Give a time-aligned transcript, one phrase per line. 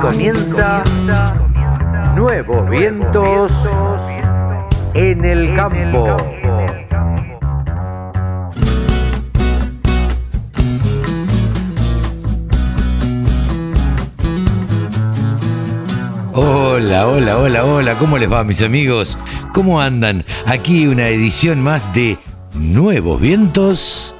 [0.00, 0.84] comienza
[2.14, 3.50] Nuevos Vientos
[4.94, 6.16] en el Campo.
[16.32, 19.18] Hola, hola, hola, hola, ¿cómo les va mis amigos?
[19.52, 20.24] ¿Cómo andan?
[20.46, 22.18] Aquí una edición más de
[22.54, 24.14] Nuevos Vientos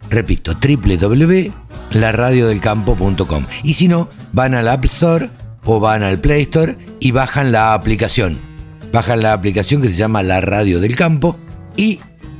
[0.10, 3.46] Repito, www.laradiodelcampo.com.
[3.64, 5.30] Y si no, van al App Store
[5.66, 8.40] o van al Play Store y bajan la aplicación.
[8.94, 11.38] Bajan la aplicación que se llama La Radio del Campo
[11.76, 12.00] y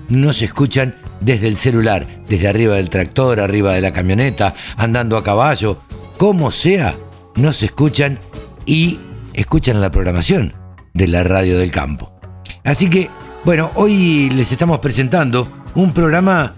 [0.10, 5.24] nos escuchan desde el celular, desde arriba del tractor, arriba de la camioneta, andando a
[5.24, 5.80] caballo,
[6.18, 6.96] como sea,
[7.36, 8.20] nos escuchan
[8.66, 9.00] y
[9.34, 10.54] escuchan la programación
[10.94, 12.12] de la radio del campo.
[12.64, 13.10] Así que,
[13.46, 16.54] bueno, hoy les estamos presentando un programa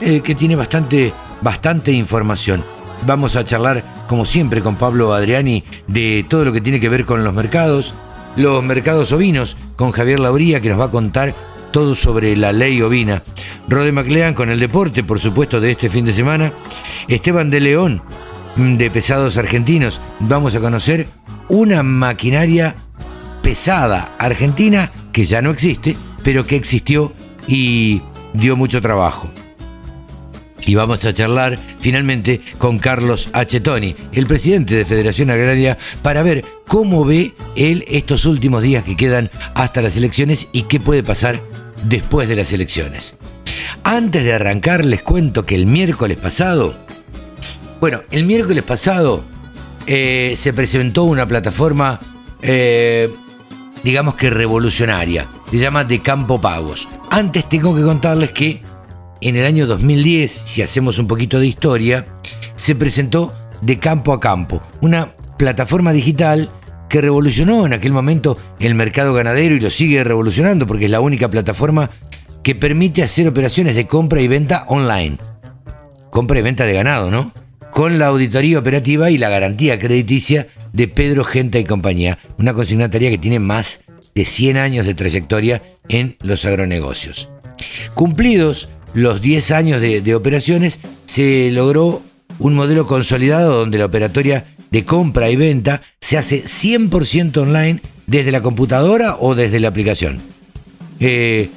[0.00, 2.64] eh, que tiene bastante, bastante información.
[3.06, 7.04] Vamos a charlar, como siempre, con Pablo Adriani de todo lo que tiene que ver
[7.04, 7.94] con los mercados,
[8.36, 11.34] los mercados ovinos, con Javier Lauría, que nos va a contar
[11.72, 13.22] todo sobre la ley ovina.
[13.68, 16.52] Rode Maclean con el deporte, por supuesto, de este fin de semana.
[17.08, 18.02] Esteban de León,
[18.56, 20.00] de Pesados Argentinos.
[20.20, 21.08] Vamos a conocer
[21.48, 22.76] una maquinaria
[23.42, 27.12] pesada argentina que ya no existe, pero que existió
[27.48, 28.00] y
[28.34, 29.30] dio mucho trabajo.
[30.64, 33.60] Y vamos a charlar finalmente con Carlos H.
[33.60, 38.96] Toni, el presidente de Federación Agraria, para ver cómo ve él estos últimos días que
[38.96, 41.42] quedan hasta las elecciones y qué puede pasar
[41.84, 43.14] después de las elecciones.
[43.84, 46.74] Antes de arrancar, les cuento que el miércoles pasado,
[47.80, 49.24] bueno, el miércoles pasado
[49.86, 52.00] eh, se presentó una plataforma,
[52.42, 53.10] eh,
[53.82, 56.88] digamos que revolucionaria, se llama De Campo Pagos.
[57.10, 58.62] Antes tengo que contarles que
[59.20, 62.06] en el año 2010, si hacemos un poquito de historia,
[62.54, 66.50] se presentó De Campo a Campo, una plataforma digital
[66.92, 71.00] que revolucionó en aquel momento el mercado ganadero y lo sigue revolucionando porque es la
[71.00, 71.88] única plataforma
[72.42, 75.16] que permite hacer operaciones de compra y venta online.
[76.10, 77.32] Compra y venta de ganado, ¿no?
[77.70, 83.08] Con la auditoría operativa y la garantía crediticia de Pedro Genta y compañía, una consignataria
[83.08, 83.80] que tiene más
[84.14, 87.30] de 100 años de trayectoria en los agronegocios.
[87.94, 92.02] Cumplidos los 10 años de, de operaciones, se logró
[92.38, 98.32] un modelo consolidado donde la operatoria de compra y venta se hace 100% online desde
[98.32, 100.20] la computadora o desde la aplicación.
[100.98, 101.50] Eh,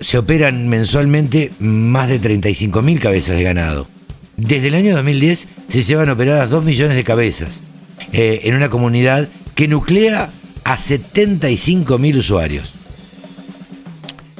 [0.00, 3.88] se operan mensualmente más de 35.000 cabezas de ganado.
[4.36, 7.60] Desde el año 2010 se llevan operadas 2 millones de cabezas
[8.12, 10.30] eh, en una comunidad que nuclea
[10.64, 12.72] a 75.000 usuarios.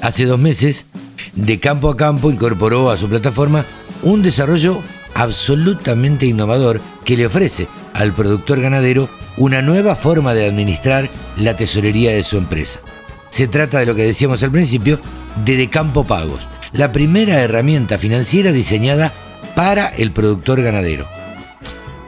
[0.01, 0.87] Hace dos meses,
[1.35, 3.67] de campo a campo incorporó a su plataforma
[4.03, 4.81] un desarrollo
[5.21, 12.13] absolutamente innovador que le ofrece al productor ganadero una nueva forma de administrar la tesorería
[12.13, 12.81] de su empresa.
[13.29, 14.99] Se trata de lo que decíamos al principio,
[15.45, 16.41] de De Campo Pagos,
[16.73, 19.13] la primera herramienta financiera diseñada
[19.55, 21.07] para el productor ganadero.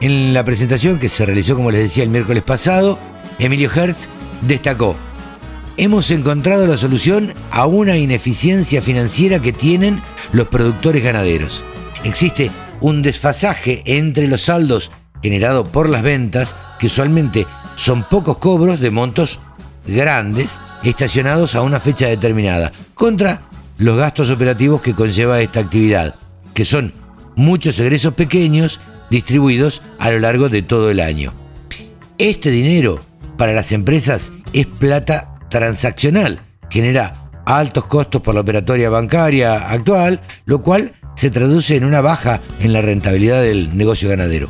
[0.01, 2.97] En la presentación que se realizó, como les decía, el miércoles pasado,
[3.37, 4.07] Emilio Hertz
[4.41, 4.95] destacó,
[5.77, 11.63] hemos encontrado la solución a una ineficiencia financiera que tienen los productores ganaderos.
[12.03, 12.49] Existe
[12.83, 18.91] un desfasaje entre los saldos generados por las ventas, que usualmente son pocos cobros de
[18.91, 19.39] montos
[19.87, 23.43] grandes estacionados a una fecha determinada, contra
[23.77, 26.15] los gastos operativos que conlleva esta actividad,
[26.53, 26.93] que son
[27.37, 31.33] muchos egresos pequeños distribuidos a lo largo de todo el año.
[32.17, 32.99] Este dinero
[33.37, 40.61] para las empresas es plata transaccional, genera altos costos por la operatoria bancaria actual, lo
[40.61, 44.49] cual se traduce en una baja en la rentabilidad del negocio ganadero.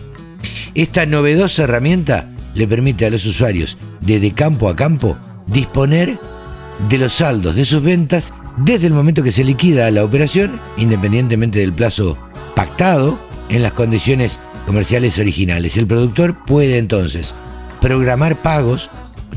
[0.74, 5.16] Esta novedosa herramienta le permite a los usuarios de campo a campo
[5.46, 6.18] disponer
[6.90, 11.60] de los saldos de sus ventas desde el momento que se liquida la operación, independientemente
[11.60, 12.18] del plazo
[12.56, 15.78] pactado en las condiciones comerciales originales.
[15.78, 17.36] El productor puede entonces
[17.82, 18.90] programar pagos,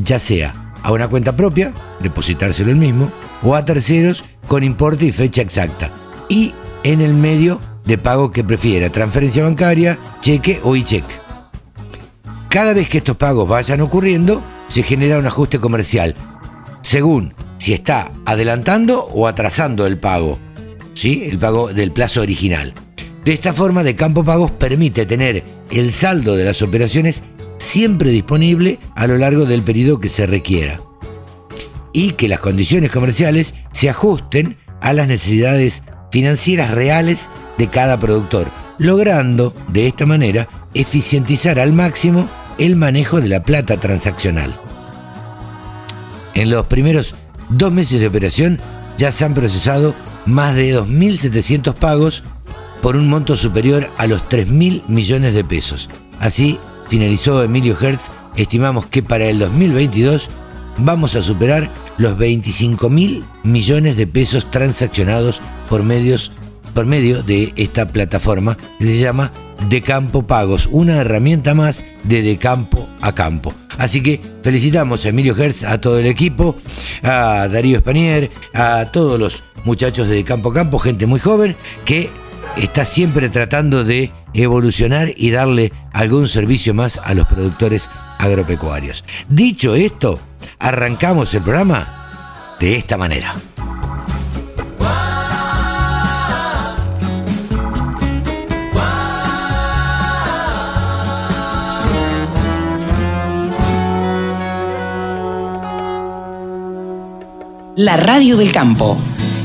[0.03, 3.13] ya sea a una cuenta propia, depositárselo el mismo,
[3.43, 5.91] o a terceros con importe y fecha exacta.
[6.31, 6.55] Y
[6.87, 11.17] en el medio de pago que prefiera, transferencia bancaria, cheque o e-cheque.
[12.49, 16.15] Cada vez que estos pagos vayan ocurriendo, se genera un ajuste comercial,
[16.83, 20.39] según si está adelantando o atrasando el pago,
[20.95, 21.25] ¿sí?
[21.29, 22.73] el pago del plazo original.
[23.25, 25.43] De esta forma, De Campo Pagos permite tener
[25.73, 27.25] el saldo de las operaciones
[27.59, 30.81] siempre disponible a lo largo del periodo que se requiera
[31.93, 38.51] y que las condiciones comerciales se ajusten a las necesidades financieras reales de cada productor,
[38.79, 44.61] logrando de esta manera eficientizar al máximo el manejo de la plata transaccional.
[46.35, 47.15] En los primeros
[47.49, 48.61] dos meses de operación
[48.99, 49.95] ya se han procesado
[50.27, 52.23] más de 2.700 pagos
[52.83, 55.89] por un monto superior a los 3.000 millones de pesos.
[56.21, 60.29] Así finalizó Emilio Hertz, estimamos que para el 2022
[60.79, 66.33] vamos a superar los 25.000 millones de pesos transaccionados por, medios,
[66.75, 69.33] por medio de esta plataforma que se llama
[69.69, 73.55] De Campo Pagos, una herramienta más de De Campo a Campo.
[73.79, 76.57] Así que felicitamos a Emilio Hertz, a todo el equipo,
[77.03, 82.11] a Darío Espanier, a todos los muchachos de Campo a Campo, gente muy joven que
[82.57, 89.05] está siempre tratando de evolucionar y darle algún servicio más a los productores agropecuarios.
[89.29, 90.19] Dicho esto,
[90.59, 93.35] arrancamos el programa de esta manera.
[107.77, 108.97] La radio del campo.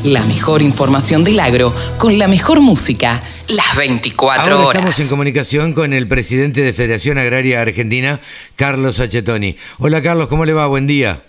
[0.04, 3.22] La mejor información del agro con la mejor música
[3.52, 4.76] las 24 Ahora horas.
[4.76, 8.20] Estamos en comunicación con el presidente de Federación Agraria Argentina,
[8.56, 9.58] Carlos Achetoni.
[9.80, 10.68] Hola Carlos, ¿cómo le va?
[10.68, 11.22] Buen día.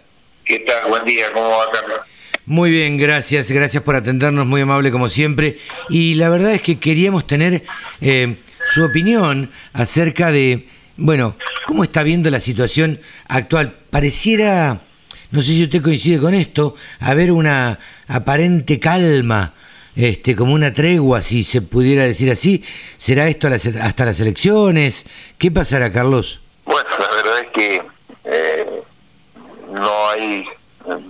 [0.45, 0.89] ¿Qué tal?
[0.89, 1.99] Buen día, ¿cómo va Carlos?
[2.47, 5.59] Muy bien, gracias, gracias por atendernos, muy amable como siempre.
[5.89, 7.65] Y la verdad es que queríamos tener
[8.01, 8.37] eh,
[8.73, 11.37] su opinión acerca de, bueno,
[11.67, 13.75] cómo está viendo la situación actual.
[13.91, 14.81] Pareciera,
[15.33, 19.55] no sé si usted coincide con esto, haber una aparente calma
[19.97, 22.65] este, como una tregua, si se pudiera decir así.
[22.97, 25.05] ¿Será esto hasta las elecciones?
[25.39, 26.41] ¿Qué pasará, Carlos?
[26.65, 27.83] Bueno, la verdad es que
[28.25, 28.83] eh,
[29.71, 30.47] no hay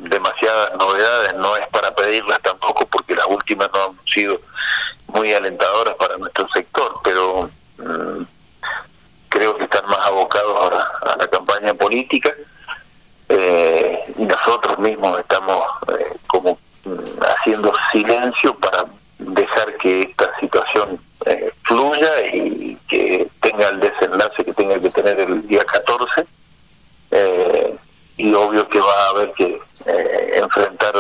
[0.08, 4.40] demasiadas novedades, no es para pedirlas tampoco porque las últimas no han sido
[5.08, 8.22] muy alentadoras para nuestro sector, pero mmm,
[9.28, 12.32] creo que están más abocados ahora a la campaña política
[13.28, 16.58] eh, y nosotros mismos estamos eh, como
[17.20, 18.86] haciendo silencio para
[19.18, 25.20] dejar que esta situación eh, fluya y que tenga el desenlace que tenga que tener
[25.20, 26.26] el día 14
[27.10, 27.76] eh,
[28.16, 30.94] y obvio que va a haber que eh, enfrentar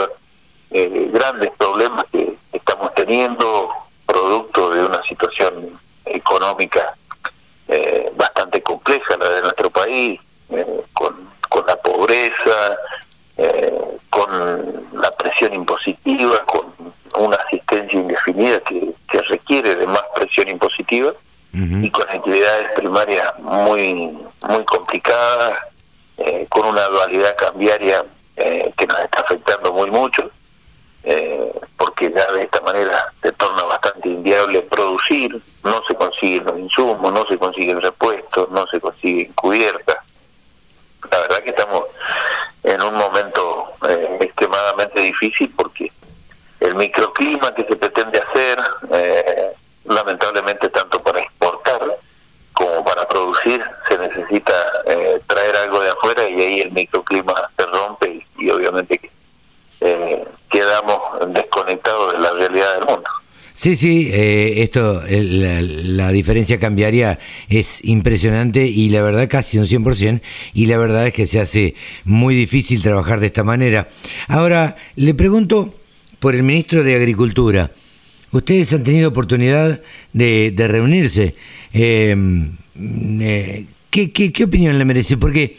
[0.70, 3.70] eh, grandes problemas que estamos teniendo
[4.06, 6.94] producto de una situación económica
[7.68, 11.14] eh, bastante compleja la de nuestro país eh, con,
[11.48, 12.76] con la pobreza
[13.36, 13.72] eh,
[14.10, 14.30] con
[14.92, 16.66] la presión impositiva, con
[17.18, 21.84] una asistencia indefinida que, que requiere de más presión impositiva uh -huh.
[21.84, 24.18] y con actividades primarias muy
[24.48, 25.58] muy complicadas,
[26.18, 28.04] eh, con una dualidad cambiaria
[28.36, 30.30] eh, que nos está afectando muy mucho,
[31.76, 37.12] porque ya de esta manera se torna bastante inviable producir, no se consiguen los insumos,
[37.12, 39.96] no se consiguen repuestos, no se consiguen cubiertas.
[41.10, 41.84] La verdad que estamos
[42.62, 45.90] en un momento eh, extremadamente difícil porque
[46.60, 48.58] el microclima que se pretende hacer,
[48.92, 49.52] eh,
[49.84, 51.80] lamentablemente tanto para exportar
[52.52, 54.52] como para producir, se necesita
[54.86, 59.10] eh, traer algo de afuera y ahí el microclima se rompe y, obviamente que,
[59.80, 61.00] eh, quedamos
[61.32, 63.10] desconectados de la realidad del mundo.
[63.62, 70.20] Sí, sí, eh, esto, la, diferencia cambiaria es impresionante y la verdad casi un 100%
[70.52, 73.88] y la verdad es que se hace muy difícil trabajar de esta manera.
[74.26, 75.72] Ahora, le pregunto
[76.18, 77.70] por el ministro de Agricultura.
[78.32, 79.80] Ustedes han tenido oportunidad
[80.12, 81.36] de, de reunirse.
[81.72, 82.16] Eh,
[83.20, 85.16] eh, ¿qué, qué, ¿Qué opinión le merece?
[85.16, 85.56] Porque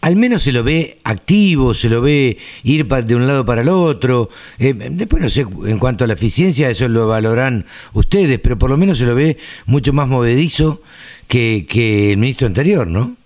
[0.00, 3.68] al menos se lo ve activo, se lo ve ir de un lado para el
[3.68, 4.30] otro.
[4.58, 8.70] Eh, después no sé, en cuanto a la eficiencia, eso lo valorarán ustedes, pero por
[8.70, 10.80] lo menos se lo ve mucho más movedizo
[11.28, 13.16] que, que el ministro anterior, ¿no?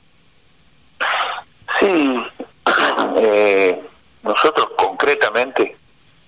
[1.79, 2.21] Sí,
[3.17, 3.81] eh,
[4.23, 5.77] nosotros concretamente,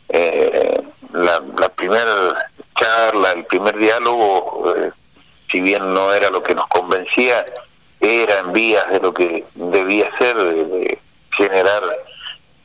[0.09, 0.81] eh,
[1.13, 4.91] la, la primera charla, el primer diálogo, eh,
[5.51, 7.45] si bien no era lo que nos convencía,
[8.02, 10.99] era en vías de lo que debía ser, de, de
[11.37, 11.82] generar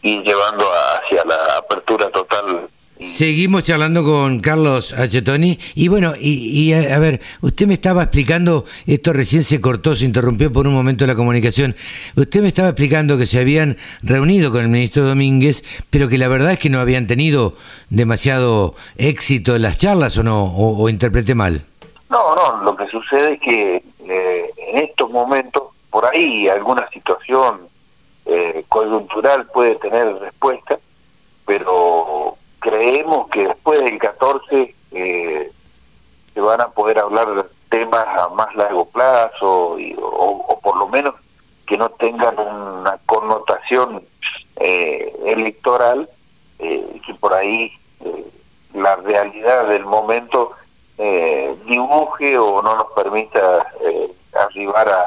[0.01, 2.67] y llevando hacia la apertura total.
[2.99, 8.01] Seguimos charlando con Carlos Achetoni y bueno, y, y a, a, ver, usted me estaba
[8.01, 11.75] explicando, esto recién se cortó, se interrumpió por un momento la comunicación,
[12.15, 16.27] usted me estaba explicando que se habían reunido con el ministro Domínguez, pero que la
[16.27, 17.55] verdad es que no habían tenido
[17.91, 21.63] demasiado éxito en las charlas o no, o, o interpreté mal.
[22.09, 27.67] No, no, lo que sucede es que eh, en estos momentos, por ahí alguna situación
[28.25, 30.77] eh, coyuntural puede tener respuesta,
[31.45, 35.51] pero creemos que después del 14 eh,
[36.33, 41.15] se van a poder hablar temas a más largo plazo y, o, por lo menos
[41.65, 44.03] que no tengan una connotación
[44.57, 46.09] eh, electoral
[46.59, 47.71] eh, que por ahí
[48.01, 48.25] eh,
[48.73, 50.51] la realidad del momento
[51.65, 53.67] dibuje o no nos permita
[54.43, 55.05] arribar a,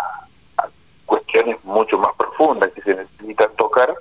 [1.06, 3.94] cuestiones mucho más profundas que se necesitan tocar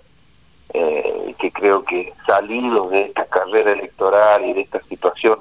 [0.71, 5.39] que creo que salidos de esta carrera electoral y de esta situación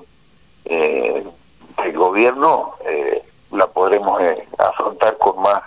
[0.65, 1.25] eh,
[1.85, 5.63] el gobierno eh, la podremos eh, afrontar con más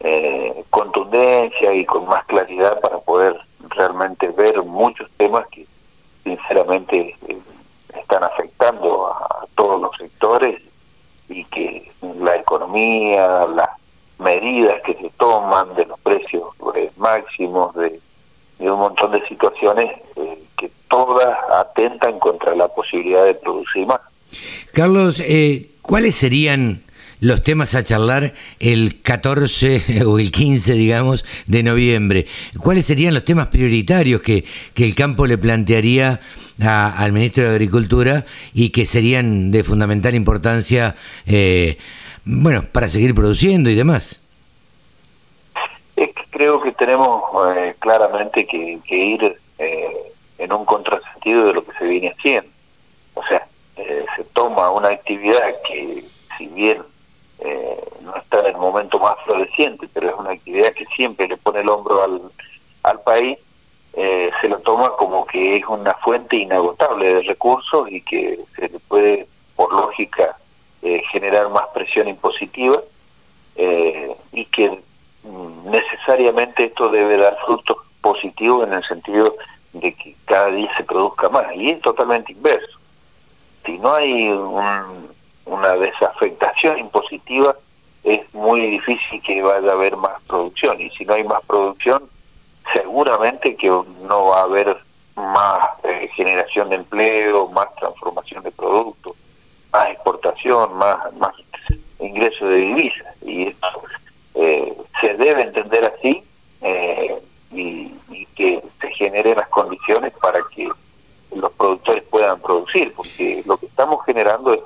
[0.00, 3.38] eh, contundencia y con más claridad para poder
[3.70, 5.66] realmente ver muchos temas que
[6.22, 7.16] sinceramente
[7.94, 10.60] están afectando a, todos los sectores
[11.28, 11.90] y que
[12.20, 13.70] la economía, las
[14.18, 16.44] medidas que se toman de los precios
[16.96, 18.00] máximos, de,
[18.60, 19.90] un montón de situaciones
[20.56, 24.00] que todas atentan contra la posibilidad de producir más.
[24.72, 26.82] Carlos, eh, ¿cuáles serían
[27.20, 32.26] los temas a charlar el 14 o el 15, digamos, de noviembre?
[32.58, 34.44] ¿Cuáles serían los temas prioritarios que,
[34.74, 36.20] que el campo le plantearía
[36.60, 40.94] al ministro de Agricultura y que serían de fundamental importancia,
[41.26, 41.78] eh,
[42.24, 44.20] bueno, para seguir produciendo y demás?
[46.34, 47.22] Creo que tenemos
[47.56, 52.50] eh, claramente que, que ir eh, en un contrasentido de lo que se viene haciendo.
[53.14, 56.04] O sea, eh, se toma una actividad que
[56.36, 56.82] si bien
[57.44, 61.36] eh, no está en el momento más floreciente, pero es una actividad que siempre le
[61.36, 62.20] pone el hombro al,
[62.82, 63.38] al país,
[63.92, 68.68] eh, se lo toma como que es una fuente inagotable de recursos y que se
[68.68, 70.36] le puede, por lógica,
[71.12, 72.78] generar más presión impositiva
[74.32, 74.70] y que
[75.22, 79.34] mm, necesariamente esto debe dar frutos positivos en el sentido
[79.72, 82.78] de que cada día se produzca más y es totalmente inverso.
[83.64, 84.30] Si no hay
[85.46, 87.56] una desafectación impositiva,
[88.02, 90.80] es muy difícil que vaya a haber más producción.
[90.80, 92.02] Y si no hay más producción,
[92.72, 94.76] seguramente que no va a haber
[95.16, 99.14] más eh, generación de empleo, más transformación de productos,
[99.72, 101.34] más exportación, más, más
[102.00, 103.22] ingreso de divisas.
[103.22, 103.82] Y esto
[104.34, 106.22] eh, se debe entender así
[106.62, 107.18] eh,
[107.52, 110.68] y, y que se generen las condiciones para que
[111.34, 114.60] los productores puedan producir, porque lo que estamos generando es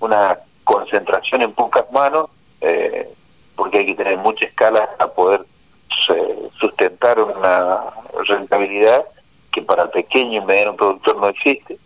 [0.00, 3.08] una concentración en pocas manos, eh,
[3.56, 5.40] porque hay que tener mucha escala para poder
[6.10, 7.80] eh, sustentar una
[8.26, 9.04] rentabilidad
[9.52, 11.78] que para el pequeño y mediano productor no existe,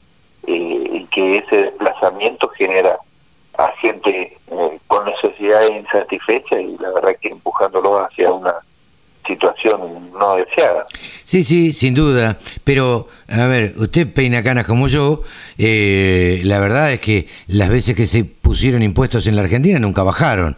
[0.46, 2.98] eh, y que ese desplazamiento genera
[3.58, 4.36] a gente
[4.86, 8.54] con necesidades insatisfechas y la verdad que empujándolos hacia una
[9.26, 10.84] situación no deseada.
[11.24, 12.38] Sí, sí, sin duda.
[12.64, 15.22] Pero, a ver, usted peina canas como yo.
[15.58, 20.02] Eh, la verdad es que las veces que se pusieron impuestos en la Argentina nunca
[20.02, 20.56] bajaron.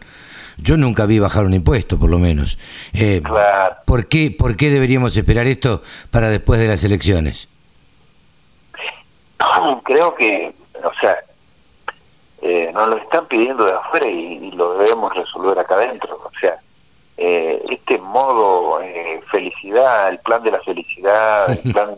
[0.57, 2.57] Yo nunca vi bajar un impuesto, por lo menos.
[2.93, 3.75] Eh, claro.
[3.85, 7.49] ¿por, qué, ¿Por qué deberíamos esperar esto para después de las elecciones?
[9.83, 10.53] Creo que,
[10.83, 11.17] o sea,
[12.41, 16.21] eh, nos lo están pidiendo de afuera y, y lo debemos resolver acá adentro.
[16.23, 16.57] O sea,
[17.17, 21.95] eh, este modo eh, felicidad, el plan de la felicidad, el plan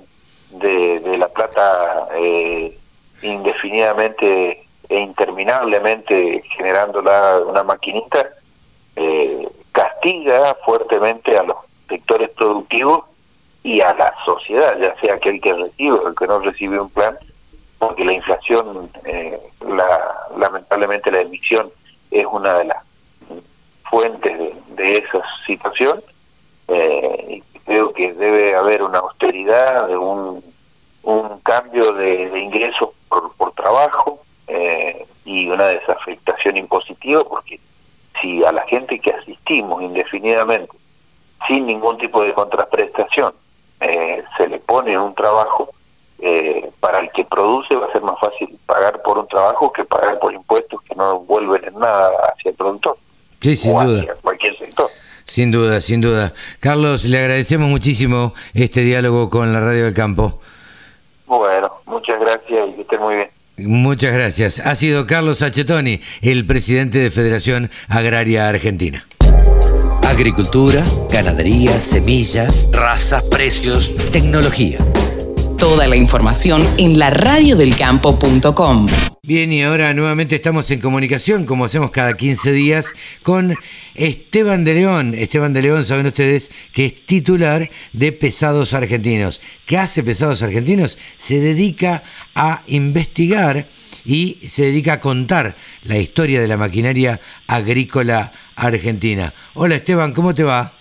[0.52, 2.78] de, de la plata eh,
[3.22, 8.30] indefinidamente e interminablemente generándola una maquinita,
[8.96, 11.58] eh, castiga fuertemente a los
[11.90, 13.04] sectores productivos
[13.64, 16.90] y a la sociedad, ya sea aquel que recibe o el que no recibe un
[16.90, 17.18] plan,
[17.80, 20.00] porque la inflación, eh, la,
[20.38, 21.70] lamentablemente la emisión
[22.12, 22.84] es una de las
[23.90, 26.02] fuentes de, de esa situación.
[26.70, 30.44] Eh, creo que debe haber una austeridad, un,
[31.04, 37.60] un cambio de, ingresos por, por trabajo eh, y una desafectación impositiva, porque
[38.22, 40.72] si a la gente que asistimos indefinidamente,
[41.48, 43.34] sin ningún tipo de contraprestación,
[43.82, 45.70] eh, se le pone un trabajo,
[46.20, 49.86] eh, para el que produce va a ser más fácil pagar por un trabajo que
[49.86, 52.98] pagar por impuestos que no vuelven en nada hacia el productor.
[53.42, 54.06] Sí, sin duda.
[54.22, 54.90] cualquier sector.
[55.26, 56.34] Sin duda, sin duda.
[56.60, 60.40] Carlos, le agradecemos muchísimo este diálogo con la Radio del Campo.
[61.26, 63.30] Bueno, muchas gracias y que esté muy bien.
[63.58, 64.60] Muchas gracias.
[64.60, 69.06] Ha sido Carlos Achetoni, el presidente de Federación Agraria Argentina.
[70.04, 74.78] Agricultura, ganadería, semillas, razas, precios, tecnología.
[75.58, 78.88] Toda la información en laradiodelcampo.com.
[79.24, 83.56] Bien, y ahora nuevamente estamos en comunicación, como hacemos cada 15 días, con
[83.96, 85.16] Esteban de León.
[85.18, 89.42] Esteban de León, saben ustedes que es titular de Pesados Argentinos.
[89.66, 91.00] ¿Qué hace Pesados Argentinos?
[91.18, 92.04] Se dedica
[92.36, 93.68] a investigar
[94.06, 99.34] y se dedica a contar la historia de la maquinaria agrícola argentina.
[99.56, 100.78] Hola Esteban, ¿cómo te va?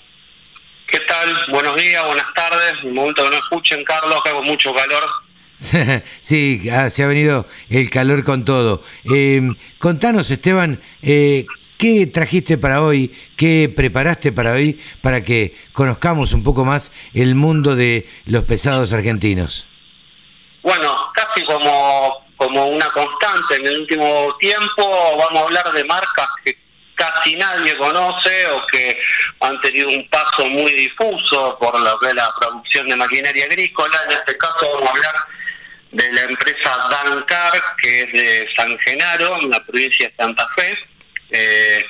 [1.49, 2.75] Buenos días, buenas tardes.
[2.83, 5.04] El momento que no escuchen, Carlos, que hago mucho calor.
[6.21, 8.83] sí, ah, se ha venido el calor con todo.
[9.12, 9.40] Eh,
[9.78, 11.47] contanos, Esteban, eh,
[11.78, 13.14] ¿qué trajiste para hoy?
[13.37, 18.92] ¿Qué preparaste para hoy para que conozcamos un poco más el mundo de los pesados
[18.92, 19.66] argentinos?
[20.62, 26.26] Bueno, casi como, como una constante en el último tiempo, vamos a hablar de marcas
[26.45, 26.65] que
[26.97, 28.99] casi nadie conoce o que
[29.41, 33.97] han tenido un paso muy difuso por lo que la producción de maquinaria agrícola.
[34.07, 35.15] En este caso vamos a hablar
[35.93, 40.79] de la empresa Dancar, que es de San Genaro, en la provincia de Santa Fe.
[41.31, 41.85] Eh,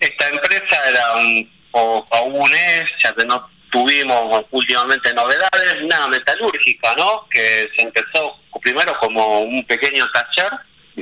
[0.00, 6.94] esta empresa era un, o aún es, ya que no tuvimos últimamente novedades, una metalúrgica,
[6.96, 7.20] ¿no?
[7.30, 10.50] Que se empezó primero como un pequeño taller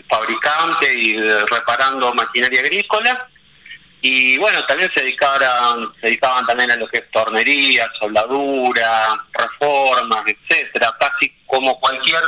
[0.03, 1.17] fabricante y
[1.51, 3.29] reparando maquinaria agrícola.
[4.01, 10.23] Y bueno, también se dedicaban, se dedicaban también a lo que es tornería, soldadura, reformas,
[10.27, 12.23] etcétera, casi como cualquier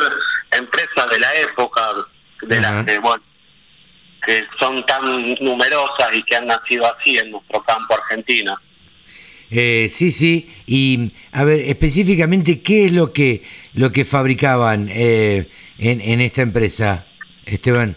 [0.50, 1.82] empresa de la época,
[2.42, 3.22] de las que, bueno,
[4.24, 8.58] que son tan numerosas y que han nacido así en nuestro campo argentino.
[9.50, 10.50] Eh, sí, sí.
[10.66, 13.42] Y a ver, específicamente, ¿qué es lo que
[13.74, 15.48] lo que fabricaban eh,
[15.78, 17.06] en, en esta empresa?
[17.52, 17.96] Esteban?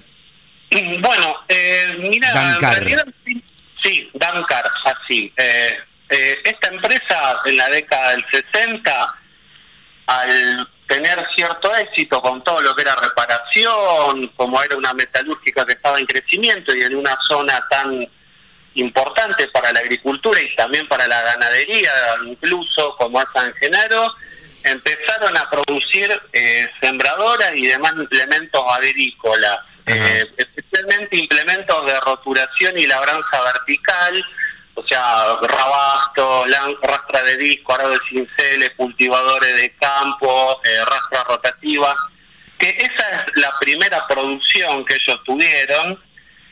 [1.00, 2.58] Bueno, eh, mira,
[3.84, 5.32] sí, Dancar, así.
[5.38, 5.78] Eh,
[6.10, 9.16] eh, esta empresa en la década del 60,
[10.08, 15.74] al tener cierto éxito con todo lo que era reparación, como era una metalúrgica que
[15.74, 18.08] estaba en crecimiento y en una zona tan
[18.76, 21.92] importante para la agricultura y también para la ganadería,
[22.26, 24.14] incluso como es San Genaro,
[24.64, 32.86] empezaron a producir eh, sembradoras y demás implementos agrícolas, eh, especialmente implementos de roturación y
[32.86, 34.26] labranza vertical,
[34.76, 36.46] o sea, rabasto,
[36.82, 41.94] rastra de disco, arado de cinceles, cultivadores de campo, eh, rastra rotativa,
[42.58, 46.02] que esa es la primera producción que ellos tuvieron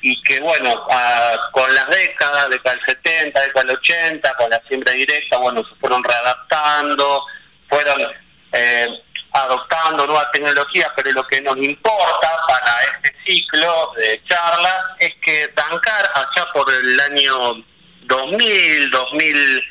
[0.04, 0.84] y que bueno,
[1.52, 5.76] con las décadas, década del 70, década del 80, con la siembra directa, bueno, se
[5.76, 7.24] fueron readaptando,
[7.72, 8.00] fueron
[8.52, 8.88] eh,
[9.32, 15.48] adoptando nuevas tecnologías, pero lo que nos importa para este ciclo de charlas es que
[15.56, 17.64] Dancar, allá por el año
[18.02, 19.64] 2000, 2003,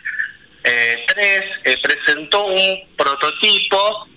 [0.64, 4.08] eh, presentó un prototipo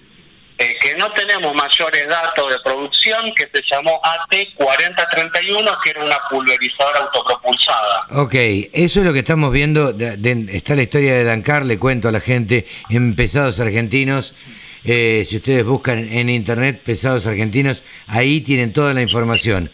[0.58, 6.18] eh, que no tenemos mayores datos de producción, que se llamó AT4031, que era una
[6.30, 8.06] pulverizadora autopropulsada.
[8.12, 8.36] Ok,
[8.72, 9.89] eso es lo que estamos viendo.
[9.89, 14.36] está la historia de Dancar, le cuento a la gente, en Pesados Argentinos.
[14.84, 19.72] Eh, si ustedes buscan en internet Pesados Argentinos, ahí tienen toda la información.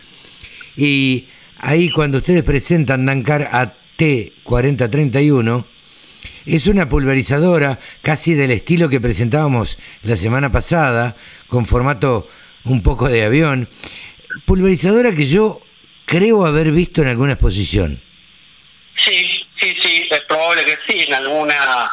[0.77, 5.65] Y ahí cuando ustedes presentan Dancar AT4031,
[6.45, 11.15] es una pulverizadora casi del estilo que presentábamos la semana pasada,
[11.47, 12.27] con formato
[12.65, 13.69] un poco de avión.
[14.45, 15.61] Pulverizadora que yo
[16.05, 18.01] creo haber visto en alguna exposición.
[19.05, 21.89] Sí, sí, sí, es probable que sí, en alguna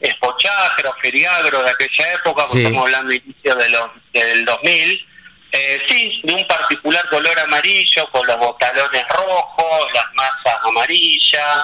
[0.00, 5.06] o feriagro de aquella época, porque estamos hablando de inicio de los, del 2000.
[5.52, 11.58] Eh, sí, de un particular color amarillo, con los botalones rojos, las masas amarillas,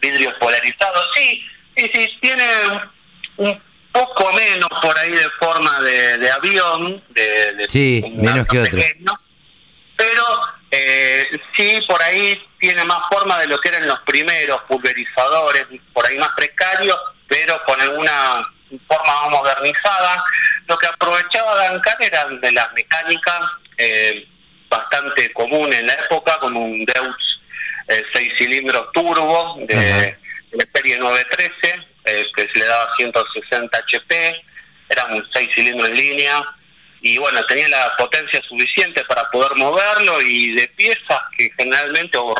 [0.00, 1.10] vidrios polarizados.
[1.16, 1.44] Sí,
[1.76, 2.44] Sí, sí, tiene
[3.36, 3.60] un
[3.92, 8.80] poco menos por ahí de forma de, avión, de, sí, menos que otro.
[9.96, 10.24] pero
[10.70, 16.06] eh, sí, por ahí tiene más forma de lo que eran los primeros pulverizadores, por
[16.06, 16.96] ahí más precarios,
[17.28, 18.42] pero con alguna
[18.86, 20.22] forma más modernizada.
[20.66, 23.40] Lo que aprovechaba Dancar eran de las mecánicas
[23.76, 24.26] eh,
[24.68, 27.32] bastante comunes en la época, como un Deutz
[27.88, 30.16] eh, seis cilindros turbo de
[30.52, 34.42] la serie 913, eh, que se le daba 160 HP,
[34.88, 36.44] eran seis cilindros en línea,
[37.00, 42.32] y bueno, tenía la potencia suficiente para poder moverlo y de piezas que generalmente o,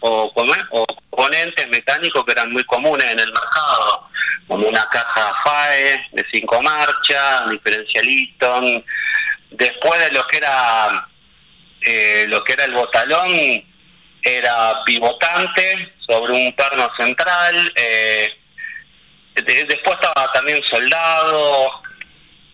[0.00, 4.08] o, componentes mecánicos que eran muy comunes en el mercado,
[4.48, 8.60] como una caja FAE de cinco marchas, diferencialito.
[9.50, 11.08] Después de lo que era
[11.80, 13.64] eh, lo que era el botalón,
[14.36, 17.72] era pivotante sobre un perno central.
[17.76, 18.30] Eh,
[19.34, 21.70] después estaba también soldado.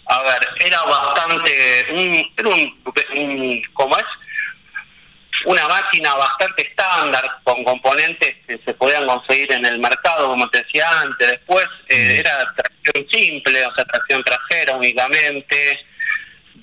[0.07, 4.05] a ver, era bastante, un, era un, ¿cómo es?
[5.47, 10.63] Una máquina bastante estándar, con componentes que se podían conseguir en el mercado, como te
[10.63, 11.33] decía antes.
[11.33, 15.85] Después eh, era tracción simple, o sea, tracción trasera únicamente.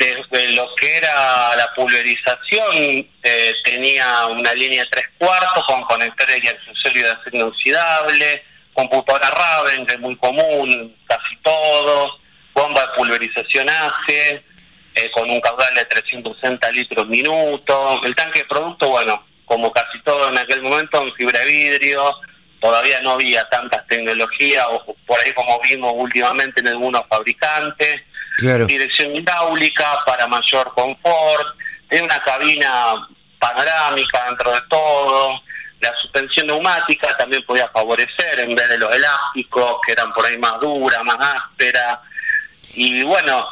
[0.02, 6.44] Desde lo que era la pulverización, eh, tenía una línea de tres cuartos con conectores
[6.44, 12.20] y accesorios de acero inoxidable, computadora Raven, que es muy común, casi todos
[12.56, 14.44] bomba de pulverización ACE,
[14.96, 18.02] eh, con un caudal de 360 litros minuto.
[18.04, 22.12] El tanque de producto, bueno, como casi todo en aquel momento, en fibra de vidrio,
[22.60, 28.02] todavía no había tantas tecnologías, o por ahí como vimos últimamente en algunos fabricantes.
[28.68, 31.56] Dirección hidráulica para mayor confort,
[31.90, 33.08] tiene una cabina
[33.40, 35.42] panorámica dentro de todo.
[35.80, 40.38] La suspensión neumática también podía favorecer en vez de los elásticos, que eran por ahí
[40.38, 42.00] más duras, más ásperas.
[42.74, 43.48] Y bueno,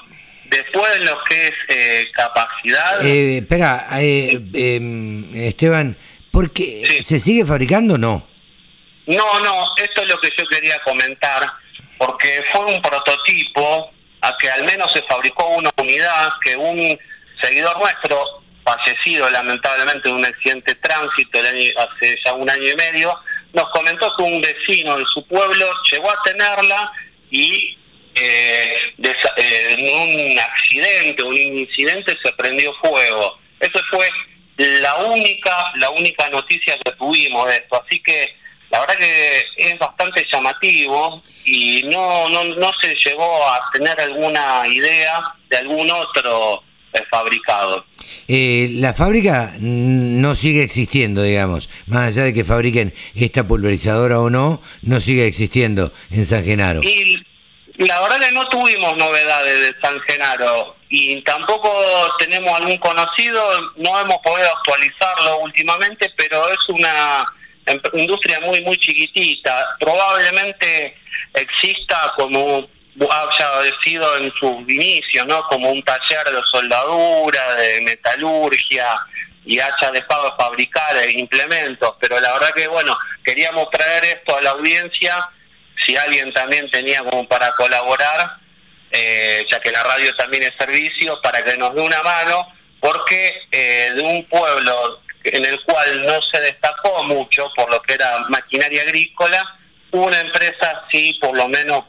[0.45, 3.03] después en lo que es eh, capacidad...
[3.05, 5.97] Eh, espera, eh, em, Esteban,
[6.31, 8.27] ¿por qué se sigue fabricando o no?
[9.07, 11.51] No, no, esto es lo que yo quería comentar,
[11.97, 16.99] porque fue un prototipo a que al menos se fabricó una unidad que un
[17.41, 22.69] seguidor nuestro, fallecido lamentablemente en un accidente de tránsito el año, hace ya un año
[22.69, 23.17] y medio,
[23.53, 26.91] nos comentó que un vecino de su pueblo llegó a tenerla
[27.31, 27.77] y
[28.15, 33.39] eh, eh, en un accidente, un incidente, se prendió fuego.
[33.59, 34.09] Esa fue
[34.57, 37.81] la única, la única noticia que tuvimos de esto.
[37.81, 38.35] Así que
[38.71, 44.67] la verdad que es bastante llamativo y no, no, no se llegó a tener alguna
[44.67, 47.85] idea de algún otro eh, fabricado.
[48.27, 54.61] la fábrica no sigue existiendo, digamos, más allá de que fabriquen esta pulverizadora o no,
[54.83, 56.81] no sigue existiendo en San Genaro.
[57.77, 61.71] La verdad que no tuvimos novedades de San Genaro y tampoco
[62.19, 63.41] tenemos algún conocido,
[63.77, 67.25] no hemos podido actualizarlo últimamente, pero es una
[67.93, 69.75] industria muy, muy chiquitita.
[69.79, 70.97] Probablemente
[71.33, 72.67] exista como
[73.09, 75.41] haya sido en sus inicios, ¿no?
[75.43, 78.87] Como un taller de soldadura, de metalurgia
[79.45, 84.41] y hacha de fabricar e implementos, pero la verdad que, bueno, queríamos traer esto a
[84.41, 85.29] la audiencia
[85.85, 88.37] si alguien también tenía como para colaborar,
[88.91, 92.47] eh, ya que la radio también es servicio, para que nos dé una mano,
[92.79, 97.93] porque eh, de un pueblo en el cual no se destacó mucho por lo que
[97.93, 99.57] era maquinaria agrícola,
[99.91, 101.83] una empresa sí por lo menos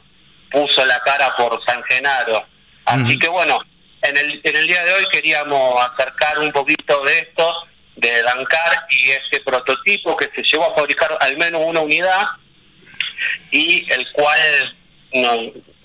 [0.50, 2.44] puso la cara por San Genaro.
[2.84, 3.60] Así que bueno,
[4.02, 7.54] en el, en el día de hoy queríamos acercar un poquito de esto,
[7.96, 12.26] de Dancar y ese prototipo que se llevó a fabricar al menos una unidad
[13.50, 14.76] y el cual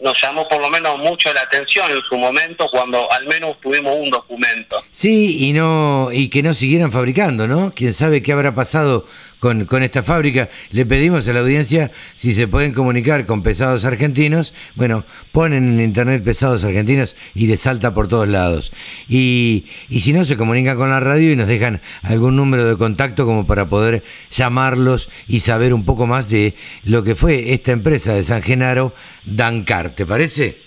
[0.01, 3.95] nos, llamó por lo menos mucho la atención en su momento cuando al menos tuvimos
[3.97, 4.83] un documento.
[4.91, 7.71] Sí, y no y que no siguieran fabricando, ¿no?
[7.71, 9.05] Quién sabe qué habrá pasado
[9.39, 10.49] con, con esta fábrica.
[10.71, 14.53] Le pedimos a la audiencia si se pueden comunicar con pesados argentinos.
[14.75, 18.71] Bueno, ponen en internet pesados argentinos y les salta por todos lados.
[19.07, 22.77] Y, y si no, se comunican con la radio y nos dejan algún número de
[22.77, 27.71] contacto como para poder llamarlos y saber un poco más de lo que fue esta
[27.71, 28.93] empresa de San Genaro,
[29.25, 29.91] Dancar.
[29.91, 30.65] ¿Te parece?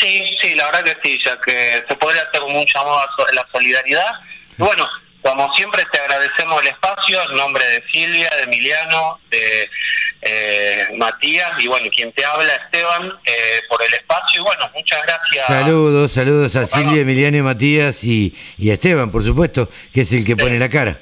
[0.00, 3.34] Sí, sí, la verdad que sí, ya que se podría hacer como un llamado a
[3.34, 4.20] la solidaridad.
[4.56, 4.86] Bueno,
[5.22, 9.70] como siempre te agradecemos el espacio en nombre de Silvia, de Emiliano, de
[10.22, 15.02] eh, Matías y bueno, quien te habla Esteban eh, por el espacio y bueno, muchas
[15.02, 15.46] gracias.
[15.46, 20.12] Saludos, saludos a Silvia, Emiliano y Matías y, y a Esteban, por supuesto, que es
[20.12, 21.00] el que pone la cara.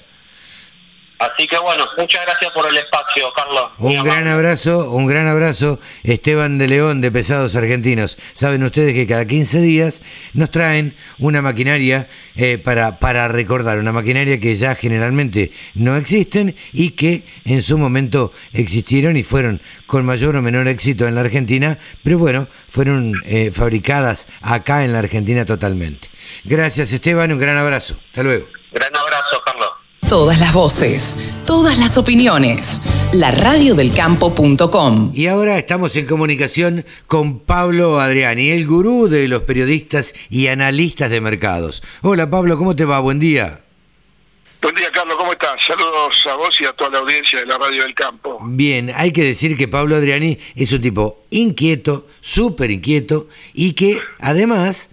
[1.18, 3.72] Así que bueno, muchas gracias por el espacio, Carlos.
[3.78, 8.18] Un gran abrazo, un gran abrazo, Esteban de León de Pesados Argentinos.
[8.35, 10.02] Saben ustedes que cada 15 días
[10.33, 12.07] nos traen una maquinaria
[12.38, 17.77] eh, para, para recordar, una maquinaria que ya generalmente no existen y que en su
[17.77, 23.12] momento existieron y fueron con mayor o menor éxito en la Argentina, pero bueno, fueron
[23.24, 26.09] eh, fabricadas acá en la Argentina totalmente.
[26.44, 27.98] Gracias Esteban, un gran abrazo.
[28.07, 28.46] Hasta luego.
[30.08, 32.80] Todas las voces, todas las opiniones.
[33.12, 35.12] La radiodelcampo.com.
[35.14, 41.10] Y ahora estamos en comunicación con Pablo Adriani, el gurú de los periodistas y analistas
[41.10, 41.82] de mercados.
[42.00, 43.00] Hola Pablo, ¿cómo te va?
[43.00, 43.60] Buen día.
[44.62, 45.56] Buen día, Carlos, ¿cómo estás?
[45.66, 48.38] Saludos a vos y a toda la audiencia de la Radio del Campo.
[48.40, 54.00] Bien, hay que decir que Pablo Adriani es un tipo inquieto, súper inquieto, y que
[54.20, 54.88] además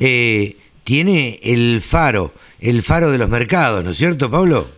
[0.00, 4.68] eh, tiene el faro el faro de los mercados, ¿no es cierto, Pablo?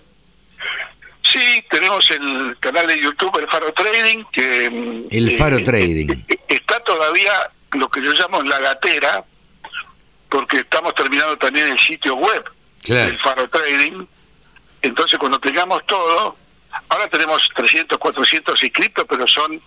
[1.25, 5.07] Sí, tenemos el canal de YouTube, el Faro Trading, que...
[5.11, 6.09] El Faro eh, Trading.
[6.49, 7.33] Está todavía
[7.73, 9.25] lo que yo llamo la gatera,
[10.29, 12.45] porque estamos terminando también el sitio web
[12.87, 14.05] del Faro Trading.
[14.83, 16.37] Entonces, cuando tengamos todo,
[16.89, 19.61] ahora tenemos 300, 400 inscritos, pero son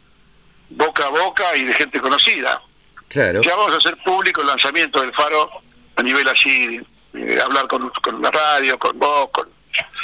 [0.70, 2.62] boca a boca y de gente conocida.
[3.08, 3.42] Claro.
[3.42, 5.50] Ya vamos a hacer público el lanzamiento del Faro
[5.96, 6.82] a nivel así,
[7.18, 9.50] eh, hablar con, con la radio, con vos, con,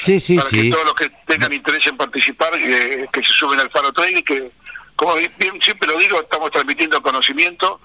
[0.04, 0.62] sí, sí, para sí.
[0.64, 4.52] que todos los que tengan interés en participar, que se suben al Faro Trading, que
[5.02, 7.82] como bien siempre lo digo, estamos transmitiendo conocimiento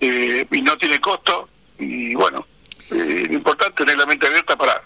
[0.00, 1.48] eh, y no tiene costo.
[1.76, 2.46] Y bueno,
[2.92, 4.80] eh, lo importante es tener la mente abierta para,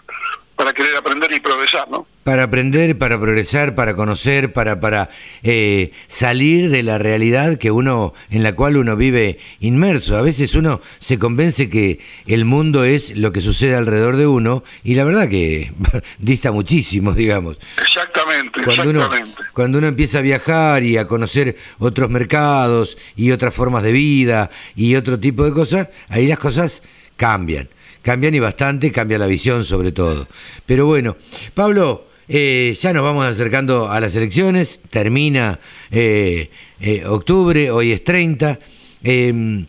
[0.55, 2.07] para querer aprender y progresar, ¿no?
[2.27, 5.09] Para aprender, para progresar, para conocer, para, para
[5.43, 10.17] eh, salir de la realidad que uno, en la cual uno vive inmerso.
[10.17, 14.65] A veces uno se convence que el mundo es lo que sucede alrededor de uno
[14.83, 15.71] y la verdad que
[16.17, 17.59] dista muchísimo, digamos.
[17.81, 19.09] Exactamente, Cuando uno,
[19.53, 24.51] cuando uno empieza a viajar y a conocer otros mercados y otras formas de vida
[24.75, 26.83] y otro tipo de cosas, ahí las cosas
[27.15, 27.69] cambian.
[28.01, 30.27] Cambian y bastante, cambia la visión sobre todo.
[30.65, 31.15] Pero bueno,
[31.53, 35.59] Pablo, eh, ya nos vamos acercando a las elecciones, termina
[35.91, 38.59] eh, eh, octubre, hoy es 30.
[39.03, 39.65] Eh,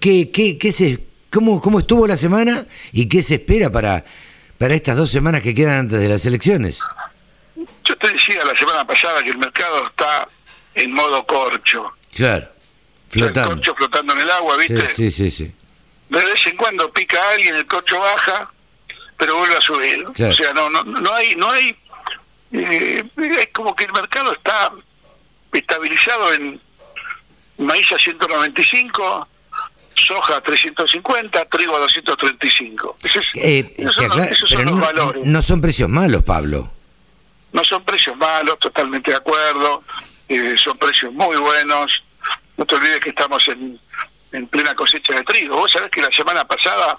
[0.00, 0.98] ¿qué, qué, qué se,
[1.30, 4.04] cómo, ¿Cómo estuvo la semana y qué se espera para,
[4.58, 6.80] para estas dos semanas que quedan antes de las elecciones?
[7.84, 10.28] Yo te decía la semana pasada que el mercado está
[10.74, 11.92] en modo corcho.
[12.14, 13.50] Claro, El flotando.
[13.50, 14.80] corcho flotando en el agua, ¿viste?
[14.94, 15.30] Sí, sí, sí.
[15.30, 15.52] sí.
[16.08, 18.50] de vez en cuando pica alguien, el cocho baja,
[19.16, 20.04] pero vuelve a subir.
[20.14, 20.32] Claro.
[20.32, 21.76] O sea, no, no, no hay, no hay,
[22.52, 24.72] eh, es como que el mercado está
[25.52, 26.60] estabilizado en
[27.58, 29.28] maíz a 195,
[29.94, 32.96] soja a 350, trigo a 235.
[33.02, 35.24] Ese es- Eh, esos son, esos son los no, valores.
[35.24, 36.70] no son precios malos, Pablo.
[37.52, 39.82] No son precios malos, totalmente de acuerdo,
[40.28, 42.02] eh, son precios muy buenos.
[42.58, 43.78] No te olvides que estamos en,
[44.32, 45.56] en plena cosecha de trigo.
[45.56, 46.98] Vos sabés que la semana pasada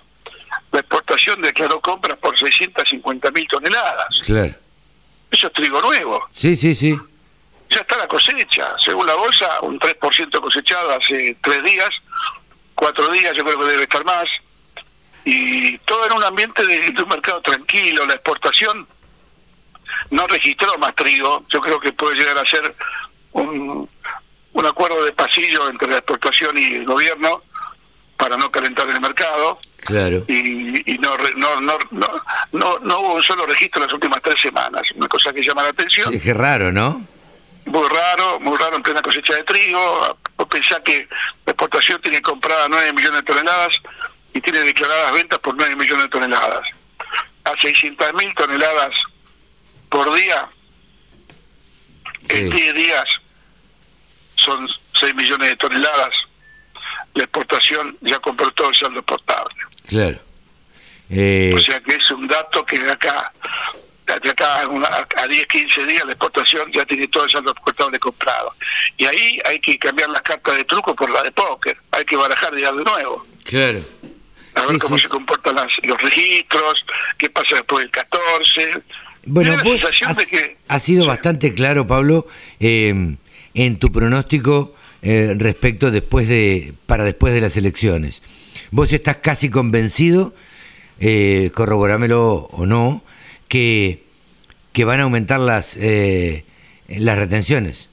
[0.72, 4.20] la exportación declaró compras por 650 mil toneladas.
[4.26, 4.54] Claro.
[5.32, 6.28] Eso es trigo nuevo.
[6.32, 6.98] Sí, sí, sí.
[7.70, 8.74] Ya está la cosecha.
[8.84, 11.90] Según la bolsa, un 3% cosechado hace tres días,
[12.76, 14.30] cuatro días yo creo que debe estar más.
[15.26, 18.06] Y todo en un ambiente de, de un mercado tranquilo.
[18.06, 18.88] La exportación
[20.12, 21.46] no registró más trigo.
[21.50, 22.74] Yo creo que puede llegar a ser
[23.34, 23.90] un,
[24.54, 27.44] un acuerdo de pasillo entre la exportación y el gobierno
[28.16, 30.24] para no calentar el mercado Claro.
[30.28, 32.08] y, y no, no, no, no,
[32.52, 34.84] no, no hubo un solo registro en las últimas tres semanas.
[34.96, 36.14] Una cosa que llama la atención.
[36.14, 37.06] Es que raro, ¿no?
[37.66, 40.18] Muy raro, muy raro en plena cosecha de trigo.
[40.38, 41.08] Vos pensás que
[41.46, 43.74] la exportación tiene comprada 9 millones de toneladas
[44.34, 46.68] y tiene declaradas ventas por 9 millones de toneladas.
[47.46, 48.94] A 600 mil toneladas
[49.90, 50.48] por día,
[52.30, 52.58] en Sí.
[52.58, 53.06] 10 días
[54.36, 54.68] son
[55.00, 56.14] 6 millones de toneladas.
[57.16, 59.56] La exportación ya compró todo el saldo exportable.
[59.88, 60.18] Claro.
[61.10, 63.32] Eh, O sea que es un dato que acá,
[64.22, 67.52] de acá a, una- a 10, 15 días la exportación ya tiene todo el saldo
[67.52, 68.54] exportable comprado.
[68.98, 71.78] Y ahí hay que cambiar las cartas de truco por la de póker.
[71.92, 73.26] Hay que barajar ya de nuevo.
[73.44, 73.80] claro.
[74.56, 75.04] A ver Sí, cómo sí.
[75.04, 76.84] se comportan las- los registros,
[77.20, 78.82] qué pasa después del 14.
[79.24, 81.08] Bueno, vos has, que- has sido Sí.
[81.08, 82.26] bastante claro, Pablo,
[82.60, 83.16] eh,
[83.54, 84.74] en tu pronóstico
[85.04, 88.24] eh, respecto después de para después de las elecciones.
[88.72, 90.34] Vos estás casi convencido,
[91.00, 93.04] eh, corroborámelo o no,
[93.48, 94.04] que,
[94.74, 96.46] que van a aumentar las eh,
[96.88, 97.90] las retenciones.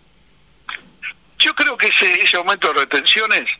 [1.39, 3.51] Yo creo que ese, ese aumento de retenciones,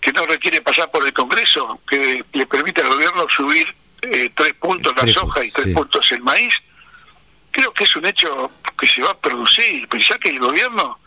[0.00, 3.66] que no requiere pasar por el Congreso, que le permite al gobierno subir
[4.02, 5.72] eh, tres puntos la soja y tres sí.
[5.72, 6.54] puntos el maíz,
[7.50, 9.86] creo que es un hecho que se va a producir.
[9.88, 10.98] Pensá que el gobierno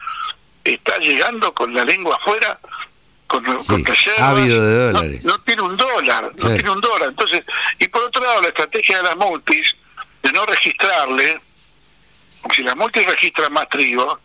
[0.63, 2.59] está llegando con la lengua afuera,
[3.27, 5.23] con, Sí, con ávido de dólares.
[5.25, 7.09] No, tiene un dólar, no tiene un dólar.
[7.09, 7.43] Entonces,
[7.79, 9.75] y por otro lado, la estrategia de las multis,
[10.23, 11.39] de no registrarle,
[12.55, 14.19] si las multis registran más trigo,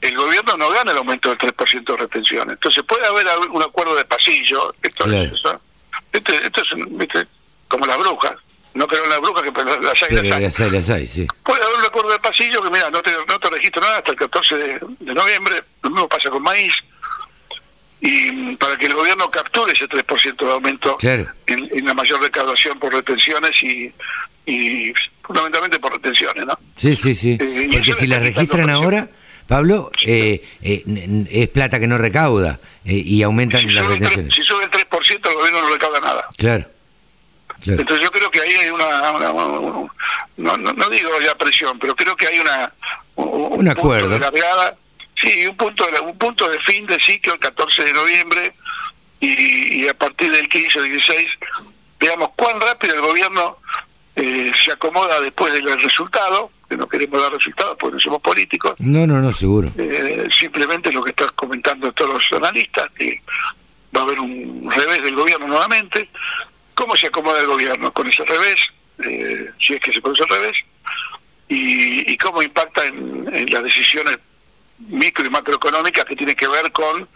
[0.00, 2.50] el gobierno no gana el aumento del 3% de retención.
[2.50, 4.74] Entonces puede haber un acuerdo de pasillo.
[4.82, 5.22] Esto, Claro.
[5.22, 5.60] es, eso.
[6.12, 7.26] Este- esto es ¿viste?
[7.66, 8.32] como las brujas.
[8.74, 10.42] No creo en las brujas, que pero las hay, Pero las hay.
[10.44, 11.26] las hay, las hay, sí.
[11.42, 14.12] Puede haber un acuerdo de pasillo que, mira, no te, no te registro nada hasta
[14.12, 15.64] el 14 de, de noviembre.
[15.82, 16.72] Lo mismo pasa con maíz.
[18.00, 21.26] Y para que el gobierno capture ese 3% de aumento Claro.
[21.46, 23.92] en, en la mayor recaudación por retenciones y,
[24.46, 26.58] y fundamentalmente por retenciones, ¿no?
[26.76, 27.36] Sí, sí, sí.
[27.40, 29.08] Eh, Porque si las registran ahora,
[29.48, 30.84] Pablo, eh, eh,
[31.30, 34.34] es plata que no recauda eh, y aumentan Si las el 3, retenciones.
[34.34, 36.26] si sube el 3%, el gobierno no recauda nada.
[36.36, 36.66] Claro.
[37.64, 37.80] claro.
[37.80, 39.90] Entonces yo creo que ahí hay una, una- una-
[40.36, 42.72] no, no, no digo ya presión, pero creo que hay una
[43.16, 44.08] un, punto acuerdo.
[44.10, 44.76] de largada,
[45.20, 48.54] sí, un punto de, un punto de fin de ciclo el 14 de noviembre
[49.20, 51.26] y, a partir del 15 o 16
[51.98, 53.58] veamos cuán rápido el gobierno
[54.14, 58.74] eh, se acomoda después del resultado, que no queremos dar resultados porque no somos políticos.
[58.78, 59.70] No, no, no, seguro.
[59.76, 63.22] Eh, simplemente lo que están comentando todos los analistas, que
[63.94, 66.08] va a haber un revés del gobierno nuevamente.
[66.74, 68.56] ¿Cómo se acomoda el gobierno con ese revés?
[69.04, 70.58] Eh, si es que se produce el revés.
[71.48, 74.18] Y, cómo impacta en, las decisiones
[74.78, 77.08] micro y macroeconómicas que tienen que ver con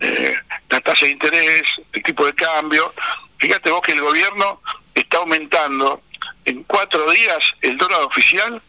[0.00, 0.34] eh,
[0.70, 2.92] la tasa de interés, el tipo de cambio.
[3.38, 4.60] Fíjate vos que el gobierno
[4.94, 6.02] está aumentando
[6.44, 8.60] en cuatro días el dólar oficial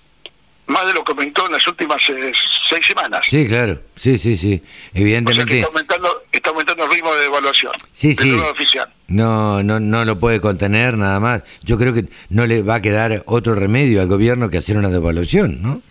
[0.68, 2.32] más de lo que aumentó en las últimas eh,
[2.70, 3.22] seis semanas.
[3.26, 4.62] Sí, claro, sí, sí, sí,
[4.94, 5.56] evidentemente.
[5.56, 8.32] está, aumentando, está aumentando el ritmo de devaluación sí, sí.
[8.34, 8.88] oficial.
[9.08, 11.44] No, no, no lo puede contener nada más.
[11.64, 14.90] Yo creo que no le va a quedar otro remedio al gobierno que hacer una
[14.90, 15.82] devaluación, ¿no?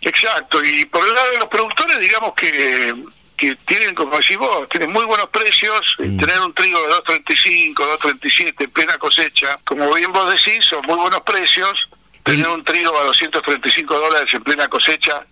[0.00, 2.94] Exacto, y por el lado de los productores, digamos que
[3.36, 6.18] que tienen, como decís vos, tienen muy buenos precios, mm.
[6.18, 10.96] tener un trigo de 2.35, 2.37 en plena cosecha, como bien vos decís, son muy
[10.96, 11.88] buenos precios,
[12.22, 15.24] tener un trigo a 235 dólares en plena cosecha,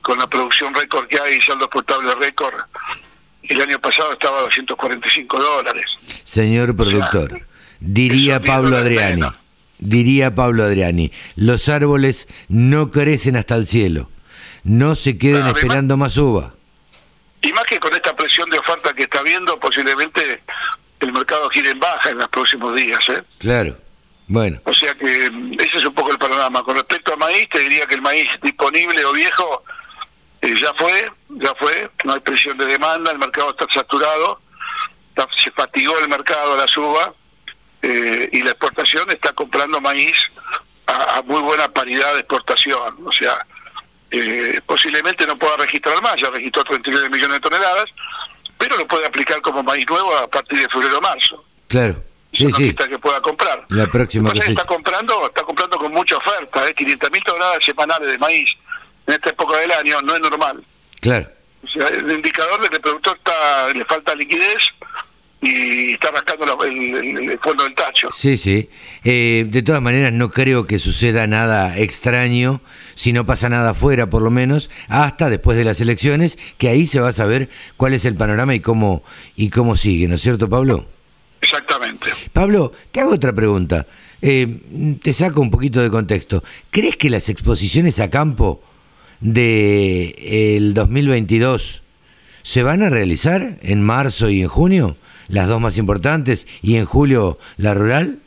[0.00, 2.54] con la producción récord que hay y saldo potable récord,
[3.42, 5.86] el año pasado estaba a 245 dólares.
[6.24, 7.42] Señor productor,
[7.80, 9.22] diría Pablo Adriani,
[9.82, 14.08] diría Pablo Adriani, los árboles no crecen hasta el cielo,
[14.64, 16.54] no se queden esperando más uva.
[17.42, 20.42] Y más que con esta presión de oferta que está habiendo, posiblemente
[21.00, 23.00] el mercado gire en baja en los próximos días.
[23.08, 23.22] ¿eh?
[23.38, 23.76] Claro.
[24.28, 24.60] Bueno.
[24.64, 26.62] O sea que mm, ese es un poco el panorama.
[26.62, 29.64] Con respecto a maíz, te diría que el maíz disponible o viejo
[30.40, 34.40] eh, ya fue, ya fue, no hay presión de demanda, el mercado está saturado,
[35.42, 37.12] se fatigó el mercado a la suba
[37.82, 40.16] eh, y la exportación está comprando maíz
[40.86, 42.96] a, muy buena paridad de exportación.
[43.04, 43.44] O sea,
[44.10, 47.86] eh, posiblemente no pueda registrar más, ya registró 39 millones de toneladas,
[48.58, 51.44] pero lo puede aplicar como maíz nuevo a partir de febrero o marzo.
[51.68, 52.02] Claro.
[52.32, 52.74] Sí, sí.
[52.74, 53.66] que pueda comprar.
[53.68, 56.74] La próxima está comprando, está comprando con mucha oferta, ¿eh?
[56.74, 58.48] 500 mil toneladas semanales de maíz
[59.06, 60.64] en esta época del año no es normal.
[61.00, 61.28] Claro.
[61.64, 64.62] O sea, el indicador de que el productor está, le falta liquidez
[65.42, 68.08] y está rascando el, fondo del tacho.
[68.16, 68.70] Sí, sí.
[69.02, 72.62] Eh, de todas maneras, no creo que suceda nada extraño,
[72.94, 76.86] si no pasa nada afuera, por lo menos, hasta después de las elecciones, que ahí
[76.86, 79.02] se va a saber cuál es el panorama y cómo,
[79.34, 80.86] y cómo sigue, ¿no es cierto, Pablo?
[81.40, 82.06] Exactamente.
[82.32, 83.86] Pablo, te hago otra pregunta.
[84.22, 86.44] Eh, te saco un poquito de contexto.
[86.70, 88.62] ¿Crees que las exposiciones a campo
[89.20, 91.82] de el 2022
[92.44, 94.96] se van a realizar en marzo y en junio?
[95.28, 98.18] Las dos más importantes y en julio la rural?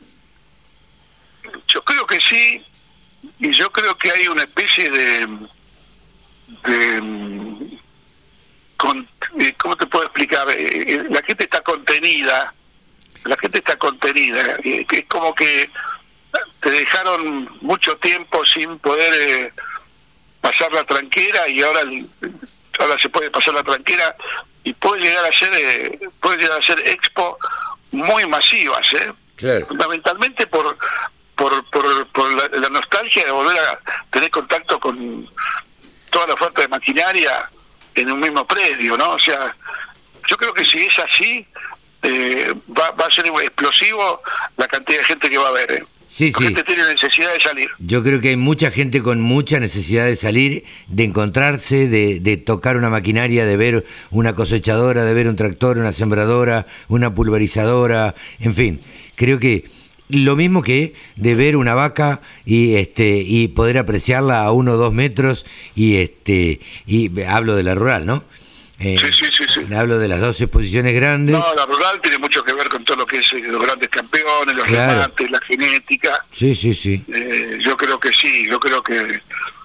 [1.68, 2.62] Yo creo que sí,
[3.40, 5.26] y yo creo que hay una especie de,
[6.64, 6.96] de
[9.38, 10.46] eh, ¿cómo te puedo explicar?
[10.50, 12.54] Eh, la gente está contenida
[13.26, 15.68] la gente está contenida, es como que
[16.60, 19.52] te dejaron mucho tiempo sin poder eh,
[20.40, 21.80] pasar la tranquera y ahora
[22.78, 24.14] ahora se puede pasar la tranquera
[24.66, 27.38] y puede llegar a ser eh, puede llegar a ser expo
[27.92, 29.64] muy masivas, ¿eh?
[29.68, 30.76] fundamentalmente por
[31.36, 33.78] por, por, la, nostalgia de volver a
[34.10, 35.28] tener contacto con
[36.10, 37.48] toda la oferta de maquinaria
[37.94, 39.10] en un mismo predio, ¿no?
[39.10, 39.54] O sea,
[40.26, 41.46] yo creo que si es así,
[42.02, 44.20] eh, va, a ser explosivo
[44.56, 45.72] la cantidad de gente que va a haber.
[45.72, 45.86] ¿eh?
[46.08, 47.68] Sí, la gente tiene necesidad de salir.
[47.78, 52.36] Yo creo que hay mucha gente con mucha necesidad de salir, de encontrarse, de, de,
[52.36, 58.14] tocar una maquinaria, de ver una cosechadora, de ver un tractor, una sembradora, una pulverizadora,
[58.40, 58.80] en fin.
[59.16, 59.64] Creo que
[60.08, 64.76] lo mismo que de ver una vaca y este y poder apreciarla a uno o
[64.76, 68.22] dos metros y este y hablo de la rural, ¿no?
[68.78, 69.74] Eh, sí, sí, sí, sí.
[69.74, 71.34] Hablo de las dos exposiciones grandes.
[71.34, 73.88] No, la rural tiene mucho que ver con todo lo que es eh, los grandes
[73.88, 76.24] campeones, los remates, la genética.
[76.30, 77.02] Sí, sí, sí.
[77.08, 79.22] Eh, yo creo que sí, yo creo que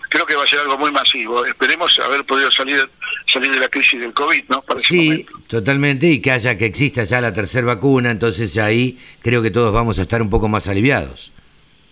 [0.07, 1.45] creo que va a ser algo muy masivo.
[1.45, 2.89] Esperemos haber podido salir
[3.31, 4.63] salir de la crisis del COVID, ¿no?
[4.77, 9.51] sí, totalmente, y que haya que exista ya la tercera vacuna, entonces ahí creo que
[9.51, 11.31] todos vamos a estar un poco más aliviados.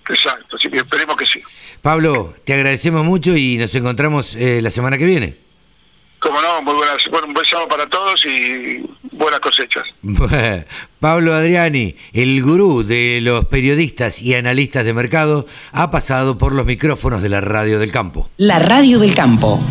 [0.09, 1.41] Exacto, así que esperemos que sí.
[1.81, 5.48] Pablo, te agradecemos mucho y nos encontramos la semana que viene.
[6.19, 9.83] Como no, muy buenas, bueno, un buen sábado para todos y buenas cosechas.
[10.99, 16.65] Pablo Adriani, el gurú de los periodistas y analistas de mercado, ha pasado por los
[16.65, 18.29] micrófonos de la Radio del Campo.
[18.37, 19.61] La Radio del Campo,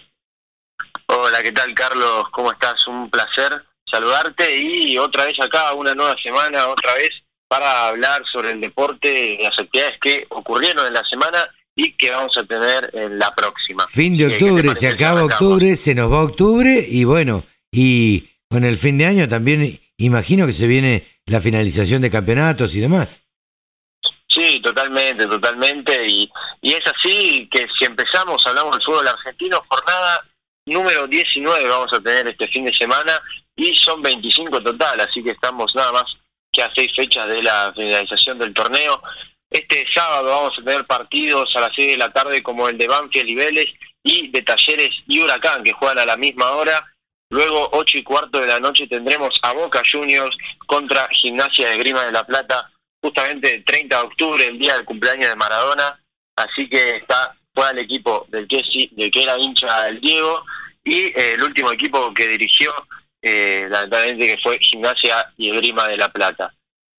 [1.09, 2.25] Hola, ¿qué tal Carlos?
[2.33, 2.87] ¿Cómo estás?
[2.87, 7.11] Un placer saludarte y otra vez acá, una nueva semana, otra vez
[7.47, 11.47] para hablar sobre el deporte, las actividades que ocurrieron en la semana
[11.77, 13.87] y que vamos a tener en la próxima.
[13.89, 18.79] Fin de octubre, se acaba octubre, se nos va octubre y bueno, y con el
[18.79, 23.23] fin de año también imagino que se viene la finalización de campeonatos y demás.
[24.29, 26.09] Sí, totalmente, totalmente.
[26.09, 26.31] Y,
[26.63, 30.25] y es así que si empezamos, hablamos del fútbol argentino, jornada
[30.67, 33.21] número 19 vamos a tener este fin de semana
[33.57, 36.05] y son 25 total, así que estamos nada más
[36.53, 39.03] que a seis fechas de la finalización del torneo.
[39.51, 42.89] Este sábado vamos a tener partidos a las 6 de la tarde como el de
[42.89, 43.67] Banfield y Vélez
[44.03, 46.91] y de Talleres y Huracán que juegan a la misma hora.
[47.33, 52.05] Luego, 8 y cuarto de la noche, tendremos a Boca Juniors contra Gimnasia de Grima
[52.05, 52.70] de la Plata,
[53.01, 55.99] justamente el 30 de octubre, el día del cumpleaños de Maradona.
[56.37, 60.45] Así que está fuera el equipo del que, del que era hincha el Diego
[60.85, 62.70] y eh, el último equipo que dirigió,
[63.22, 66.53] eh, lamentablemente, que fue Gimnasia y Grima de la Plata.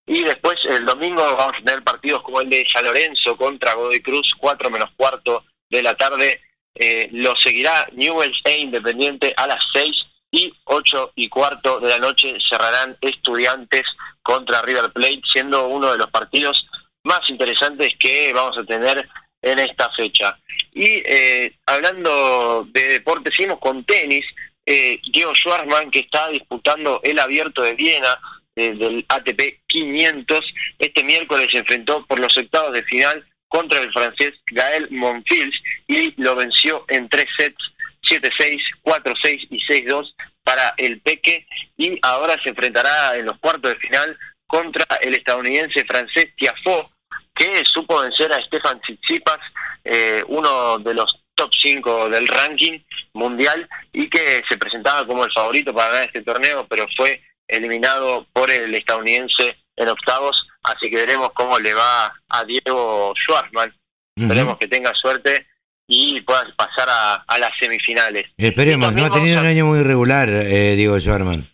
[0.04, 4.02] Y después, el domingo, vamos a tener partidos como el de San Lorenzo contra Godoy
[4.02, 6.40] Cruz, 4 menos cuarto de la tarde.
[6.74, 11.98] Eh, lo seguirá Newell's e Independiente a las 6 y 8 y cuarto de la
[12.00, 13.84] noche cerrarán Estudiantes
[14.20, 16.66] contra River Plate, siendo uno de los partidos
[17.04, 19.08] más interesantes que vamos a tener
[19.40, 20.36] en esta fecha.
[20.72, 24.26] Y eh, hablando de deporte, seguimos con tenis.
[24.66, 28.18] Eh, Diego Schwarzman, que está disputando el abierto de Viena
[28.56, 33.92] eh, del ATP 500, este miércoles se enfrentó por los octavos de final contra el
[33.92, 35.56] francés Gael Monfils
[35.86, 37.73] y lo venció en tres sets
[38.04, 41.46] 7-6, 4-6 y 6-2 para el Peque.
[41.76, 46.88] Y ahora se enfrentará en los cuartos de final contra el estadounidense francés Tiafoe
[47.34, 49.40] que supo vencer a Stefan Tsitsipas,
[49.84, 52.78] eh, uno de los top 5 del ranking
[53.12, 58.26] mundial y que se presentaba como el favorito para ganar este torneo, pero fue eliminado
[58.32, 63.74] por el estadounidense en octavos, así que veremos cómo le va a Diego Schwartzman.
[64.16, 65.48] Esperemos que tenga suerte
[65.86, 68.26] y puedas pasar a, las semifinales.
[68.36, 71.48] Esperemos, no ha tenido un año muy regular eh, Diego Schwarman.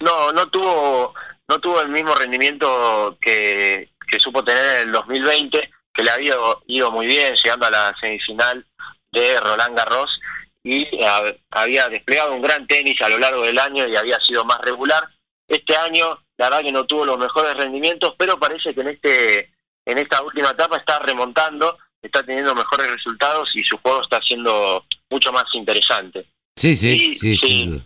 [0.00, 1.14] No, no tuvo,
[1.48, 6.34] no tuvo el mismo rendimiento que, que supo tener en el 2020, que le había
[6.66, 8.66] ido muy bien, llegando a la semifinal
[9.12, 10.20] de Roland Garros
[10.64, 10.86] y
[11.50, 15.08] había desplegado un gran tenis a lo largo del año y había sido más regular.
[15.48, 19.52] Este año, la verdad que no tuvo los mejores rendimientos, pero parece que en este
[19.84, 24.84] en esta última etapa está remontando está teniendo mejores resultados y su juego está siendo
[25.08, 26.24] mucho más interesante.
[26.56, 27.82] Sí, sí, sí, sí.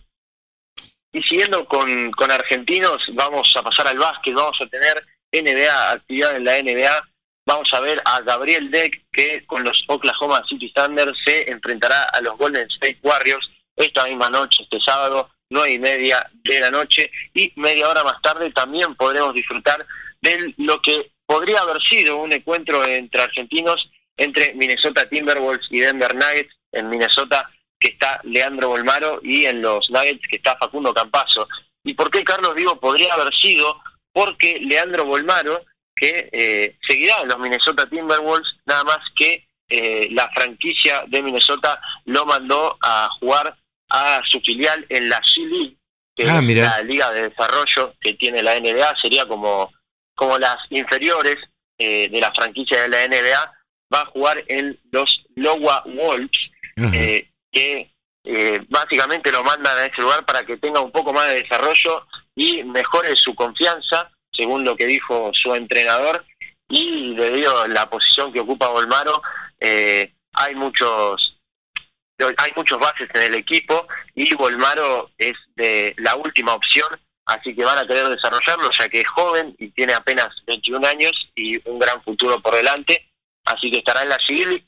[1.12, 6.36] Y siguiendo con, con argentinos, vamos a pasar al básquet, vamos a tener NBA, actividad
[6.36, 7.08] en la NBA.
[7.46, 12.20] Vamos a ver a Gabriel Deck que con los Oklahoma City Thunder se enfrentará a
[12.20, 17.10] los Golden State Warriors esta misma noche, este sábado, nueve y media de la noche.
[17.34, 19.86] Y media hora más tarde también podremos disfrutar
[20.20, 26.14] de lo que podría haber sido un encuentro entre argentinos entre Minnesota Timberwolves y Denver
[26.14, 26.54] Nuggets.
[26.72, 27.48] En Minnesota
[27.78, 31.48] que está Leandro Bolmaro y en los Nuggets que está Facundo Campazo.
[31.84, 33.80] ¿Y por qué Carlos digo podría haber sido?
[34.12, 35.64] Porque Leandro Bolmaro,
[35.94, 41.80] que eh, seguirá en los Minnesota Timberwolves, nada más que eh, la franquicia de Minnesota
[42.04, 43.56] lo mandó a jugar
[43.90, 45.76] a su filial en la G-League,
[46.14, 49.72] que ah, es la liga de desarrollo que tiene la NBA, sería como,
[50.14, 51.36] como las inferiores
[51.78, 53.55] eh, de la franquicia de la NBA,
[53.92, 56.50] va a jugar en los Lowa Wolves,
[56.92, 57.90] eh, que
[58.24, 62.06] eh, básicamente lo mandan a ese lugar para que tenga un poco más de desarrollo
[62.34, 66.24] y mejore su confianza, según lo que dijo su entrenador,
[66.68, 69.22] y debido a la posición que ocupa Volmaro,
[69.60, 71.32] eh, hay muchos
[72.18, 76.88] hay muchos bases en el equipo y Volmaro es de la última opción,
[77.26, 81.12] así que van a querer desarrollarlo ya que es joven y tiene apenas 21 años
[81.34, 83.05] y un gran futuro por delante
[83.46, 84.62] así que estará en la G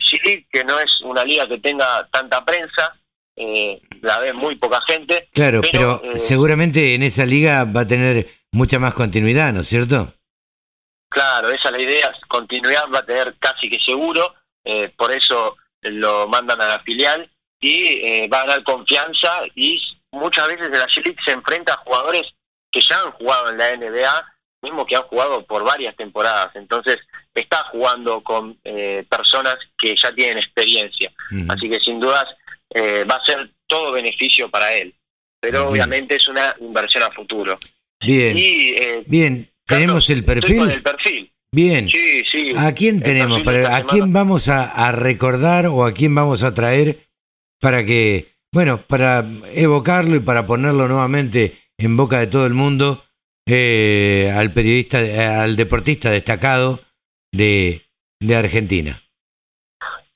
[0.50, 2.96] que no es una liga que tenga tanta prensa,
[3.36, 5.28] eh, la ve muy poca gente.
[5.32, 9.68] Claro, pero, eh, seguramente en esa liga va a tener mucha más continuidad, ¿no es
[9.68, 10.14] cierto?
[11.08, 15.56] Claro, esa es la idea, continuidad va a tener casi que seguro, eh, por eso
[15.82, 20.72] lo mandan a la filial y eh, va a ganar confianza y muchas veces en
[20.72, 22.24] la G se enfrenta a jugadores
[22.70, 26.98] que ya han jugado en la NBA, mismo que han jugado por varias temporadas, entonces
[27.40, 31.12] está jugando con eh, personas que ya tienen experiencia,
[31.48, 32.24] así que sin dudas
[32.74, 34.94] va a ser todo beneficio para él,
[35.40, 37.58] pero obviamente es una inversión a futuro.
[38.00, 40.70] Bien, bien, tenemos el perfil.
[40.70, 41.32] el perfil.
[41.50, 41.88] Bien.
[42.56, 43.42] ¿A quién tenemos?
[43.46, 47.08] ¿A quién vamos a, recordar o a quién vamos a traer
[47.60, 49.24] para que, bueno, para
[49.54, 53.04] evocarlo y para ponerlo nuevamente en boca de todo el mundo
[53.46, 56.82] eh, al periodista, al deportista destacado
[57.32, 57.86] de,
[58.20, 59.02] de Argentina?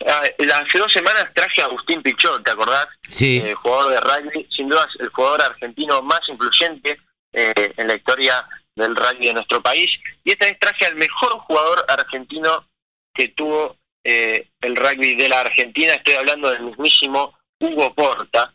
[0.06, 0.22] Ah,
[0.56, 2.88] hace dos semanas traje a Agustín Pichot, ¿te acordás?
[3.08, 3.40] Sí.
[3.44, 6.98] Eh, jugador de rugby, sin duda el jugador argentino más influyente
[7.32, 9.90] eh, en la historia del rugby de nuestro país.
[10.24, 12.66] Y esta vez traje al mejor jugador argentino
[13.14, 15.94] que tuvo eh, el rugby de la Argentina.
[15.94, 18.52] Estoy hablando del mismísimo Hugo Porta,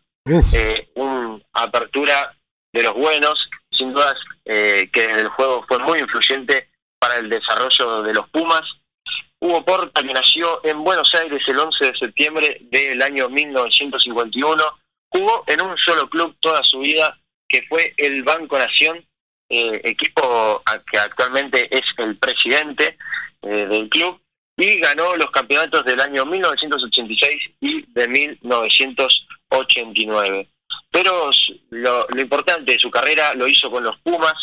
[0.54, 2.36] eh, una apertura
[2.74, 6.70] de los buenos, sin dudas eh, que el juego fue muy influyente
[7.00, 8.64] para el desarrollo de los Pumas.
[9.40, 14.64] Hugo Porta, que nació en Buenos Aires el 11 de septiembre del año 1951,
[15.10, 19.06] jugó en un solo club toda su vida, que fue el Banco Nación,
[19.50, 22.98] eh, equipo que actualmente es el presidente
[23.44, 24.20] eh, del club,
[24.58, 30.50] y ganó los campeonatos del año 1986 y de 1989.
[30.90, 31.30] Pero
[31.70, 34.34] lo, importante de su carrera lo hizo con los Pumas,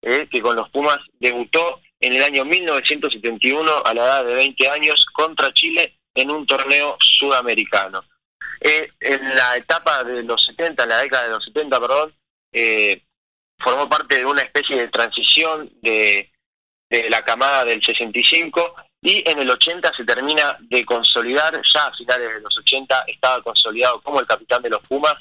[0.00, 4.68] eh, que con los Pumas debutó en el año 1971 a la edad de 20
[4.68, 8.04] años contra Chile en un torneo sudamericano.
[8.60, 12.14] en la etapa de los 70, en la década de los 70, perdón,
[12.52, 13.02] eh,
[13.58, 16.30] formó parte de una especie de transición de,
[16.90, 21.94] de la camada del 65 y en el 80 se termina de consolidar, ya a
[21.94, 25.16] finales de los 80 estaba consolidado como el capitán de los Pumas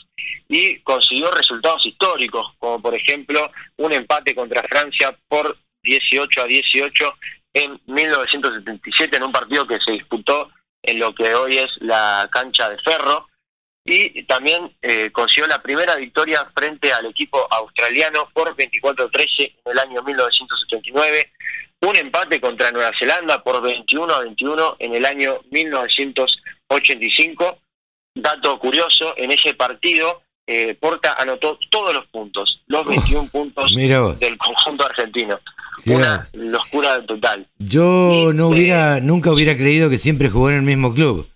[0.48, 7.14] y consiguió resultados históricos, como por ejemplo un empate contra Francia por 18 a 18
[7.54, 10.50] en 1977 en un partido que se disputó
[10.82, 13.28] en lo que hoy es la cancha de Ferro,
[13.86, 19.80] y también eh, consiguió la primera victoria frente al equipo australiano por 24-13 en el
[19.80, 21.34] año 1979,
[21.82, 27.60] un empate contra Nueva Zelanda por 21 21 en el año 1985.
[28.16, 34.38] Dato curioso, en ese partido eh, Porta anotó todos los puntos, los 21 puntos del
[34.38, 35.42] conjunto argentino.
[35.86, 37.48] Una locura total.
[37.60, 41.28] Yo no hubiera, nunca hubiera creído que siempre jugó en el mismo club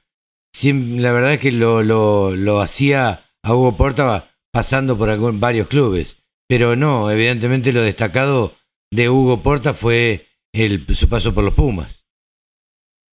[0.63, 6.17] la verdad es que lo, lo, hacía a Hugo Porta pasando por algún, varios clubes.
[6.47, 8.53] Pero no, evidentemente lo destacado
[8.91, 12.05] de Hugo Porta fue el, su paso por los Pumas.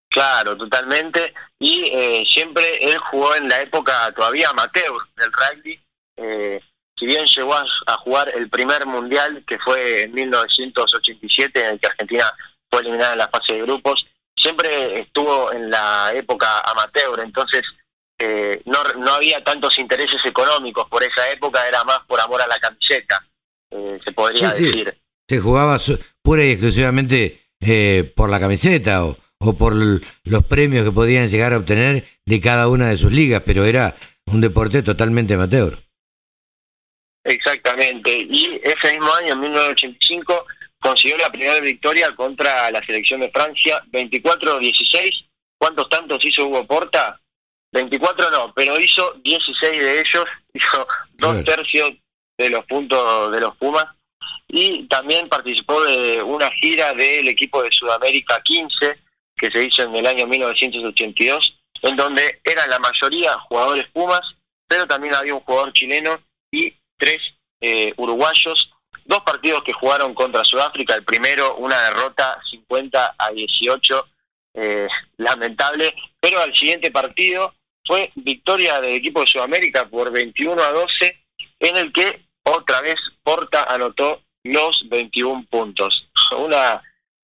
[0.08, 1.34] Claro, totalmente.
[1.58, 5.80] Y eh, siempre él jugó en la época todavía amateur del rugby.
[6.16, 6.60] Eh,
[6.98, 11.80] si bien llegó a, a, jugar el primer mundial, que fue en 1987, en el
[11.80, 12.24] que Argentina
[12.70, 17.62] fue eliminada en la fase de grupos, siempre estuvo en la época amateur, entonces
[18.18, 22.46] eh, no, no había tantos intereses económicos por esa época, era más por amor a
[22.46, 23.26] la camiseta,
[23.70, 24.94] eh, se podría decir.
[25.28, 25.78] Se jugaba
[26.22, 31.54] pura y exclusivamente eh, por la camiseta o, o por los premios que podían llegar
[31.54, 35.83] a obtener de cada una de sus ligas, pero era un deporte totalmente amateur.
[37.24, 40.46] Exactamente, y ese mismo año, en 1985,
[40.78, 45.26] consiguió la primera victoria contra la selección de Francia, 24-16.
[45.56, 47.18] ¿Cuántos tantos hizo Hugo Porta?
[47.72, 51.92] 24 no, pero hizo 16 de ellos, hizo dos tercios
[52.36, 53.86] de los puntos de los Pumas
[54.48, 58.98] y también participó de una gira del equipo de Sudamérica 15
[59.36, 64.22] que se hizo en el año 1982, en donde eran la mayoría jugadores Pumas,
[64.68, 66.20] pero también había un jugador chileno
[66.52, 67.18] y tres
[67.60, 68.70] eh, uruguayos
[69.04, 74.06] dos partidos que jugaron contra Sudáfrica, el primero una derrota 50 a 18,
[74.54, 74.88] eh,
[75.18, 81.24] lamentable, pero al siguiente partido fue victoria del equipo de Sudamérica por 21 a 12,
[81.60, 86.08] en el que otra vez Porta anotó los 21 puntos.
[86.38, 86.82] Una,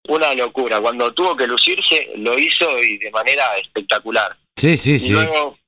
[0.09, 0.81] una locura.
[0.81, 4.37] Cuando tuvo que lucirse, lo hizo y de manera espectacular.
[4.57, 5.11] Sí, sí, sí.
[5.11, 5.59] luego,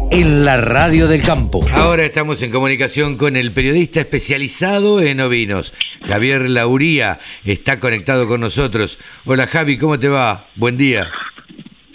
[0.10, 1.64] en la radio del campo.
[1.74, 5.76] Ahora estamos en comunicación con el periodista especializado en ovinos.
[6.04, 8.98] Javier Lauría está conectado con nosotros.
[9.26, 10.48] Hola Javi, ¿cómo te va?
[10.56, 11.12] Buen día.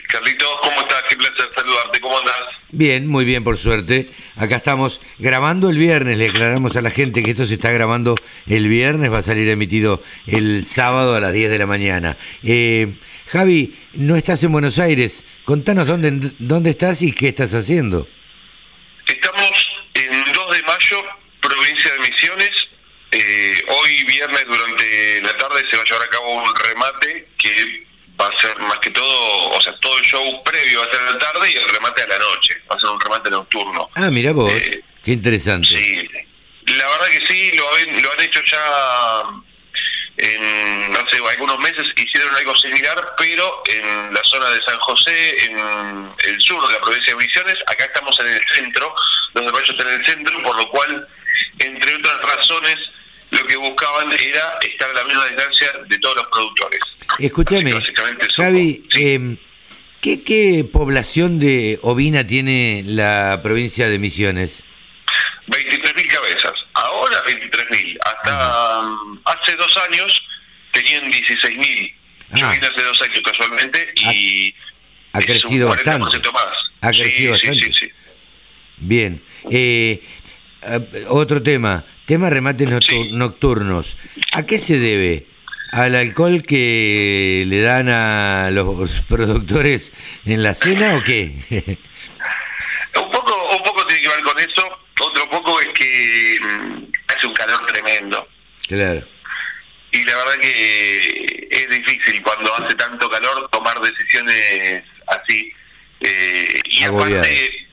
[0.09, 1.03] Carlitos, ¿cómo estás?
[1.09, 2.01] Qué placer saludarte.
[2.01, 2.62] ¿Cómo andas?
[2.75, 4.09] Bien, muy bien, por suerte.
[4.35, 6.17] Acá estamos grabando el viernes.
[6.17, 8.15] Le aclaramos a la gente que esto se está grabando
[8.47, 12.17] el viernes, va a salir emitido el sábado a las 10 de la mañana.
[12.43, 12.95] Eh,
[13.27, 15.27] Javi, no estás en Buenos Aires.
[15.45, 18.09] Contanos dónde, dónde estás y qué estás haciendo.
[19.07, 21.05] Estamos en 2 de mayo,
[21.43, 22.51] provincia de Misiones.
[23.11, 27.87] Eh, hoy viernes durante la tarde se va a llevar a cabo un remate que
[28.19, 31.01] va a ser más que todo, o sea, todo el show previo va a ser
[31.01, 33.89] a la tarde y el remate a la noche, va a ser un remate nocturno.
[33.95, 35.69] Ah, mira vos, eh, qué interesante.
[35.69, 36.09] Sí,
[36.67, 39.23] la verdad que sí, lo, han, lo han hecho ya
[40.19, 45.45] en, no sé, algunos meses hicieron algo similar, pero en la zona de San José,
[45.45, 48.95] en el sur de la provincia de Misiones, acá estamos en el centro,
[49.33, 51.09] donde Mayo está en el centro, por lo cual,
[51.59, 52.77] entre otras razones,
[53.31, 56.81] lo que buscaban era estar a la misma distancia de todos los productores.
[57.19, 57.73] Escúchame,
[58.37, 59.39] Javi, em,
[60.03, 64.65] ¿qué, población de ovina tiene la provincia de Misiones?
[65.47, 68.91] 23.000 cabezas, ahora 23.000, hasta
[69.25, 70.23] hace dos años
[70.73, 71.95] tenían 16.000.
[72.35, 72.51] Yo ah.
[72.53, 74.55] vine hace dos años casualmente y
[75.13, 76.19] ha, crecido bastante.
[76.33, 76.47] Más.
[76.81, 77.73] Ha crecido bastante.
[77.73, 77.91] Sí,
[78.79, 79.23] Bien.
[79.51, 80.03] Eh,
[80.63, 82.69] eh, otro tema, tema remates
[83.13, 83.97] nocturnos.
[84.33, 85.27] ¿A qué se debe?
[85.73, 89.93] Al alcohol que le dan a los productores
[90.27, 91.35] en la cena o qué?
[92.97, 94.79] un poco, un poco tiene que ver con eso.
[95.01, 98.29] Otro poco es que mm, hace un calor tremendo.
[98.69, 99.03] Claro.
[99.93, 105.53] Y la verdad que es difícil cuando hace tanto calor tomar decisiones así.
[106.01, 107.67] Eh, y aparte,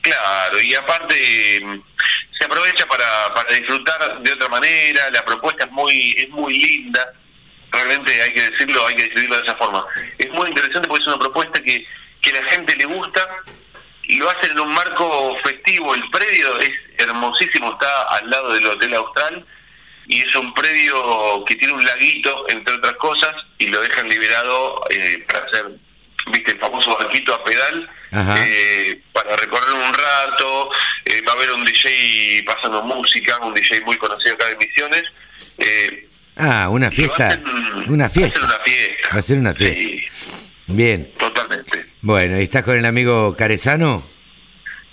[0.00, 1.80] claro, y aparte mm,
[2.38, 5.10] se aprovecha para, para disfrutar de otra manera.
[5.10, 7.12] La propuesta es muy, es muy linda
[7.76, 9.84] realmente hay que decirlo, hay que decidirlo de esa forma.
[10.18, 11.86] Es muy interesante porque es una propuesta que,
[12.22, 13.28] que la gente le gusta
[14.04, 15.94] y lo hacen en un marco festivo.
[15.94, 19.46] El predio es hermosísimo, está al lado del Hotel Austral
[20.06, 24.80] y es un predio que tiene un laguito, entre otras cosas, y lo dejan liberado
[24.90, 25.66] eh, para hacer,
[26.28, 27.90] viste, el famoso barquito a pedal.
[28.38, 30.70] Eh, para recorrer un rato,
[31.04, 35.04] eh, va a haber un DJ pasando música, un DJ muy conocido acá de Misiones,
[35.58, 36.05] eh,
[36.36, 37.40] Ah, una fiesta.
[37.88, 38.40] una fiesta.
[38.40, 39.08] Va a ser una fiesta.
[39.14, 40.12] Va a ser una fiesta.
[40.66, 41.12] Bien.
[41.18, 41.86] Totalmente.
[42.02, 44.06] Bueno, ¿y estás con el amigo Carezano?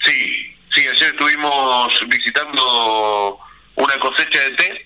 [0.06, 3.40] Sí, sí, ayer estuvimos visitando
[3.76, 4.86] una cosecha de té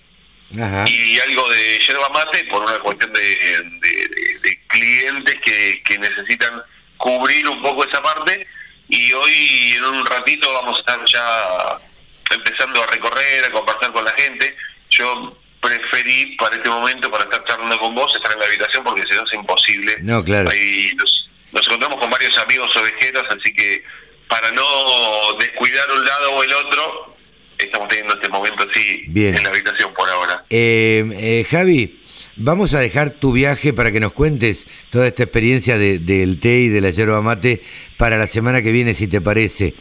[0.87, 6.61] y algo de yerba mate por una cuestión de, clientes que, que necesitan
[6.97, 8.47] cubrir un poco esa parte
[8.89, 14.05] y hoy en un ratito vamos a estar ya empezando a recorrer, a conversar con
[14.05, 14.55] la gente.
[14.89, 15.37] Yo
[15.67, 19.15] preferí para este momento, para estar charlando con vos, estar en la habitación porque si
[19.15, 19.95] no es imposible.
[20.01, 20.49] No, claro.
[20.49, 23.83] Ahí nos, encontramos con varios amigos ovejeros, así que
[24.27, 27.15] para no descuidar un lado o el otro,
[27.57, 30.43] estamos teniendo este momento así en la habitación por ahora.
[30.49, 31.99] Eh, eh, Javi,
[32.35, 36.59] vamos a dejar tu viaje para que nos cuentes toda esta experiencia de, del té
[36.59, 37.61] y de la yerba mate
[37.97, 39.73] para la semana que viene, si te parece.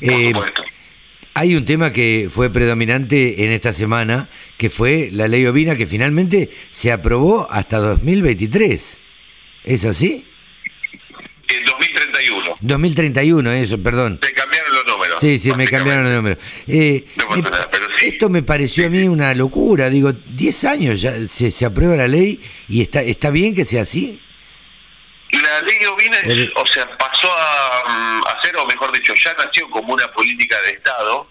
[0.00, 0.32] Por eh.
[1.40, 5.86] Hay un tema que fue predominante en esta semana, que fue la ley ovina, que
[5.86, 8.98] finalmente se aprobó hasta 2023.
[9.64, 10.26] ¿Es así?
[11.48, 12.56] En 2031.
[12.60, 14.20] 2031, eso, perdón.
[14.22, 15.18] Se cambiaron los números.
[15.20, 16.38] Sí, sí, me cambiaron los números.
[16.66, 17.06] Eh,
[18.02, 19.88] esto me pareció a mí una locura.
[19.88, 23.82] Digo, 10 años ya se, se aprueba la ley y está, está bien que sea
[23.82, 24.20] así.
[25.30, 26.16] La ley ovina,
[26.56, 30.70] o sea, pasó a, mm, a ser, o mejor ya nació como una política de
[30.70, 31.28] Estado,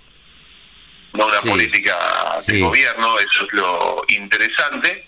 [1.13, 1.97] no una política
[2.45, 5.07] de gobierno, eso es lo interesante.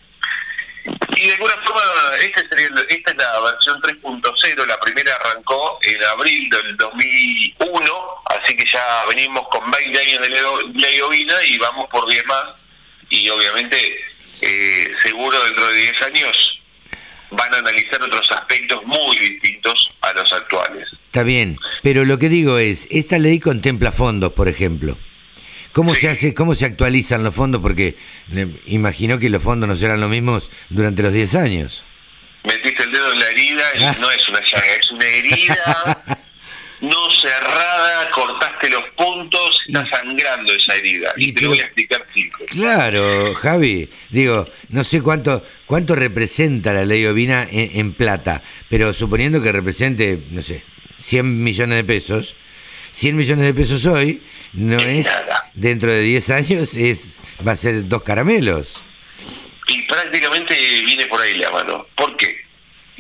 [1.16, 1.82] Y de alguna forma,
[2.22, 2.42] este
[2.90, 7.94] esta es la versión 3.0, la primera arrancó en abril del 2001,
[8.26, 10.30] así que ya venimos con 20 años de
[10.74, 12.46] ley ovina y vamos por 10 más.
[13.10, 14.00] Y obviamente,
[14.42, 16.60] eh, seguro dentro de 10 años
[17.32, 20.88] van a analizar otros aspectos muy distintos a los actuales.
[21.06, 24.98] Está bien, pero lo que digo es, esta ley contempla fondos, por ejemplo.
[25.72, 27.62] ¿Cómo se hace, cómo se actualizan los fondos?
[27.62, 27.96] Porque
[28.66, 31.84] imagino que los fondos no serán los mismos durante los 10 años.
[32.44, 33.96] Metiste el dedo en la herida ah.
[34.02, 36.04] no es una llaga, es una herida
[36.82, 41.14] no cerrada, cortaste los puntos, está sangrando esa herida.
[41.18, 42.46] Y, te lo voy a explicar cinco.
[42.48, 49.42] Claro, Javi, digo, no sé cuánto cuánto representa la ley Ovina en, plata, pero suponiendo
[49.42, 50.64] que represente, no sé,
[51.00, 52.36] 100 millones de pesos,
[52.92, 54.22] 100 millones de pesos hoy,
[54.54, 55.08] no es,
[55.54, 58.84] dentro de 10 años, es va a ser dos caramelos.
[59.68, 61.86] Y prácticamente viene por ahí la mano.
[61.96, 62.50] ¿Por qué?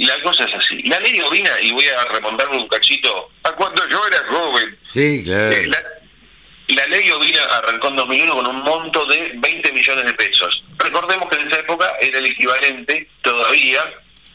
[0.05, 0.81] la cosa es así.
[0.83, 4.77] La ley ovina, y voy a remontarme un cachito a cuando yo era joven.
[4.83, 5.51] Sí, claro.
[5.51, 5.69] Eh,
[6.69, 10.63] la, ley ovina arrancó en 2001 con un monto de 20 millones de pesos.
[10.77, 13.81] Recordemos que en esa época era el equivalente todavía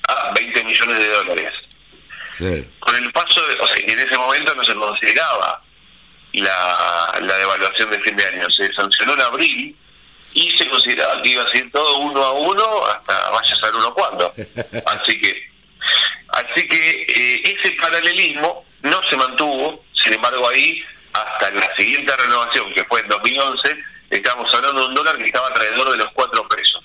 [0.08, 1.52] a 20 millones de dólares.
[2.80, 5.62] Con el paso, de, o sea, en ese momento no se consideraba
[6.32, 8.50] la, la devaluación de fin de año.
[8.50, 9.76] Se sancionó en abril
[10.32, 13.74] y se consideraba que iba a ser todo uno a uno hasta vaya a ser
[13.74, 14.32] uno cuando.
[14.86, 15.54] Así que
[16.34, 20.82] Así que eh, ese paralelismo no se mantuvo, sin embargo ahí,
[21.12, 23.78] hasta la siguiente renovación, que fue en 2011,
[24.10, 26.84] estamos hablando de un dólar que estaba alrededor de los 4 pesos.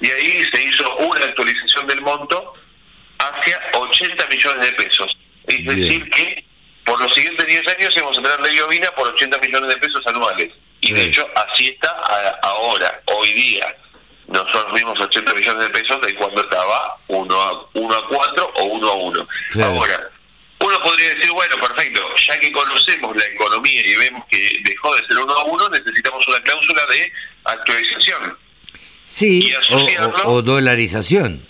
[0.00, 2.52] Y ahí se hizo una actualización del monto
[3.18, 5.16] hacia 80 millones de pesos.
[5.46, 6.44] Es decir, que
[6.84, 10.02] por los siguientes 10 años vamos a tener ley ovina por 80 millones de pesos
[10.06, 10.52] anuales.
[10.80, 11.90] Y de hecho, así está
[12.42, 13.74] ahora, hoy día
[14.28, 18.64] nosotros vimos 80 millones de pesos de cuando estaba 1 a, uno a 4 o
[18.64, 19.28] 1 a 1.
[19.62, 20.10] Ahora,
[20.58, 25.06] uno podría decir, bueno, perfecto, ya que conocemos la economía y vemos que dejó de
[25.06, 27.12] ser 1 a 1, necesitamos una cláusula de
[27.44, 28.38] actualización.
[29.06, 29.52] Sí,
[30.24, 31.46] o, dolarización.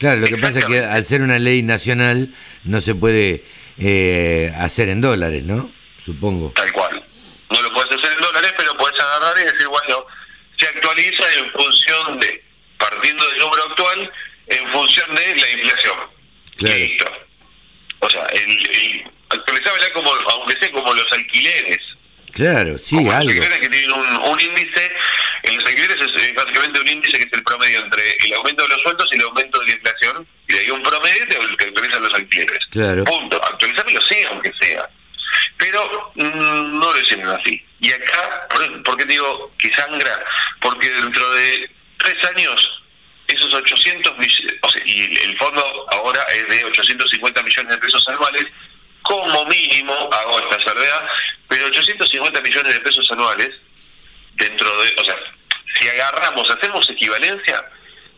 [0.00, 2.34] Claro, lo que pasa es que al ser una ley nacional
[2.64, 3.44] no se puede
[3.78, 5.70] eh, hacer en dólares, ¿no?
[6.02, 6.52] Supongo.
[6.56, 7.04] Tal cual.
[7.50, 10.06] No lo puedes hacer en dólares, pero puedes agarrar y decir, bueno,
[10.58, 12.42] se actualiza en función de,
[12.78, 14.12] partiendo del número actual,
[14.46, 15.96] en función de la inflación.
[16.60, 17.04] Listo.
[17.98, 21.78] O sea, el, el como, aunque sea como los alquileres.
[22.32, 23.24] Claro, sí, como algo.
[23.24, 24.92] Los alquileres que tienen un, índice,
[25.42, 28.68] en los alquileres es, básicamente un índice que es el promedio entre el aumento de
[28.70, 32.14] los sueldos y el aumento de la inflación, y hay un promedio que actualizan los
[32.14, 32.66] alquileres.
[32.70, 33.04] Claro.
[33.04, 33.40] Punto.
[33.44, 34.88] Actualizarlo sí, aunque sea.
[35.56, 37.64] Pero mm, no lo hicieron así.
[37.80, 38.48] Y acá,
[38.84, 40.24] ¿por qué digo que sangra?
[40.60, 42.82] Porque dentro de tres años,
[43.28, 48.06] esos 800 millones, o sea, y el fondo ahora es de 850 millones de pesos
[48.08, 48.46] anuales,
[49.02, 51.06] como mínimo, hago esta salvedad,
[51.48, 53.54] pero 850 millones de pesos anuales,
[54.34, 55.16] dentro de, o sea,
[55.78, 57.64] si agarramos, hacemos equivalencia,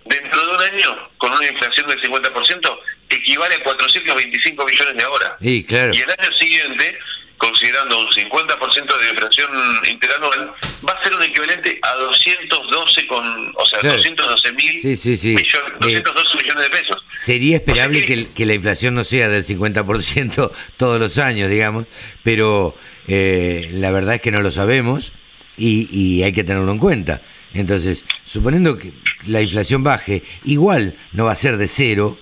[0.05, 2.79] dentro de un año, con una inflación del 50%,
[3.09, 5.37] equivale a 425 millones de ahora.
[5.41, 5.95] Y, claro.
[5.95, 6.99] y el año siguiente
[7.43, 9.51] considerando un 50% de inflación
[9.91, 10.55] interanual,
[10.89, 16.63] va a ser un equivalente a 212 con, o sea, 212 mil millones, 212 millones
[16.63, 17.05] de pesos.
[17.13, 21.87] Sería esperable que, la inflación no sea del 50% todos los años, digamos,
[22.23, 22.77] pero
[23.09, 25.13] eh, la verdad es que no lo sabemos
[25.57, 27.23] y, y hay que tenerlo en cuenta.
[27.55, 28.93] Entonces, suponiendo que
[29.27, 32.19] la inflación baje, igual no va a ser de cero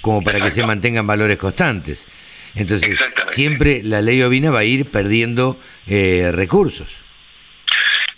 [0.00, 2.06] como para que se mantengan valores constantes.
[2.54, 2.98] Entonces,
[3.32, 7.02] siempre la ley ovina va a ir perdiendo eh, recursos.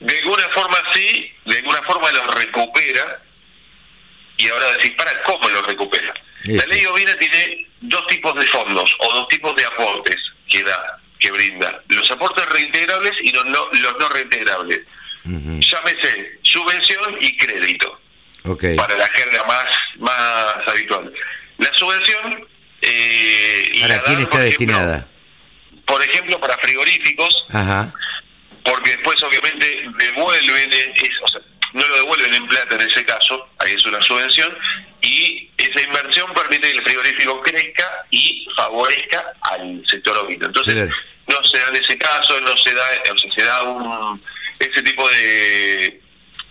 [0.01, 3.21] De alguna forma sí, de alguna forma los recupera.
[4.37, 6.13] Y ahora decís, ¿para cómo los recupera?
[6.45, 10.17] La ley ovina tiene dos tipos de fondos o dos tipos de aportes
[10.49, 11.83] que da, que brinda.
[11.89, 14.81] Los aportes reintegrables y los no, los no reintegrables.
[15.25, 18.01] Llámese subvención y crédito.
[18.77, 19.67] Para la jerga más,
[19.99, 21.13] más habitual.
[21.59, 22.47] La subvención
[22.87, 25.07] eh, ¿Para quién está destinada?
[25.87, 27.47] Por ejemplo, para frigoríficos,
[28.63, 30.71] porque después obviamente devuelven,
[31.23, 31.41] o sea,
[31.73, 34.57] no lo devuelven en plata en ese caso, ahí es una subvención,
[35.01, 40.47] y esa inversión permite que el frigorífico crezca y favorezca al sector ovino.
[40.47, 40.91] Entonces,
[41.27, 44.21] no se da en ese caso, no se da, o sea, se da un,
[44.65, 46.01] ese tipo de,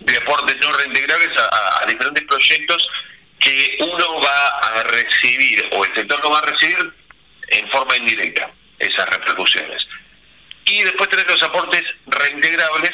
[0.00, 2.88] de aportes no reintegrables a diferentes proyectos
[3.44, 6.92] que uno va a recibir, o el sector lo va a recibir
[7.48, 9.86] en forma indirecta, esas repercusiones.
[10.64, 12.92] Y después tenés los aportes reintegrables,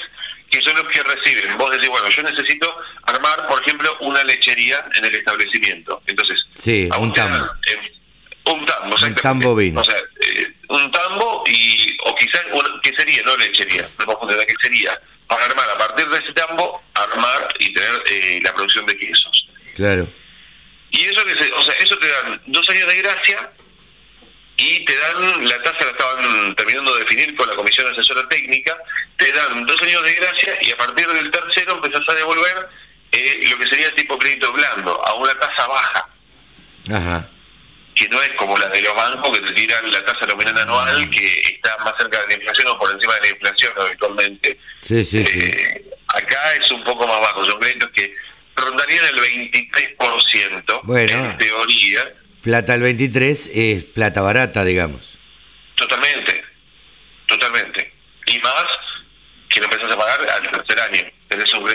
[0.50, 1.56] que son los que reciben.
[1.56, 6.02] Vos decís, bueno, yo necesito armar, por ejemplo, una lechería en el establecimiento.
[6.06, 7.48] Entonces, sí, un tambo.
[8.46, 9.80] un tambo, Un tambo vino.
[9.80, 12.44] O sea, eh, un tambo y, o quizás,
[12.82, 13.22] ¿qué sería?
[13.22, 15.00] No lechería, no ¿qué sería?
[15.30, 19.46] Para armar, a partir de ese tambo, armar y tener eh, la producción de quesos.
[19.76, 20.08] Claro.
[20.90, 23.50] Y eso, que o sea, eso te dan dos años de gracia
[24.56, 28.76] y te dan, la tasa la estaban terminando de definir con la Comisión Asesora Técnica,
[29.16, 32.68] te dan dos años de gracia y a partir del tercero empezás a devolver
[33.12, 36.08] eh, lo que sería tipo crédito blando, a una tasa baja.
[36.92, 37.30] Ajá.
[38.00, 41.10] Que no es como la de los bancos que te tiran la tasa nominal anual
[41.10, 44.58] que está más cerca de la inflación o por encima de la inflación habitualmente.
[44.80, 45.38] Sí, sí, sí.
[45.38, 48.14] Eh, acá es un poco más bajo, son créditos que
[48.56, 52.10] rondarían el 23% bueno, en teoría
[52.42, 55.18] Plata al 23 es plata barata, digamos.
[55.74, 56.42] Totalmente,
[57.26, 57.92] totalmente.
[58.26, 58.64] Y más
[59.50, 61.02] que lo empezás a pagar al tercer año.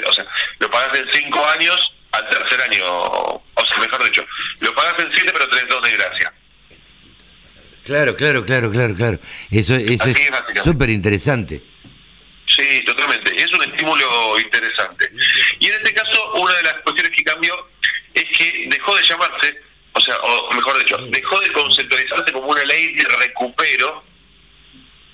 [0.10, 0.26] o sea,
[0.58, 4.26] lo pagas en cinco años al tercer año, o sea, mejor dicho,
[4.60, 6.34] lo pagas en siete pero tenés dos de gracia.
[7.84, 9.20] Claro, claro, claro, claro, claro.
[9.52, 11.62] Eso, eso es súper interesante.
[12.48, 13.40] Sí, totalmente.
[13.40, 15.12] Es un estímulo interesante.
[15.60, 17.68] Y en este caso, una de las cuestiones que cambió
[18.14, 22.64] es que dejó de llamarse o sea, o mejor dicho, dejó de conceptualizarse como una
[22.66, 24.04] ley de recupero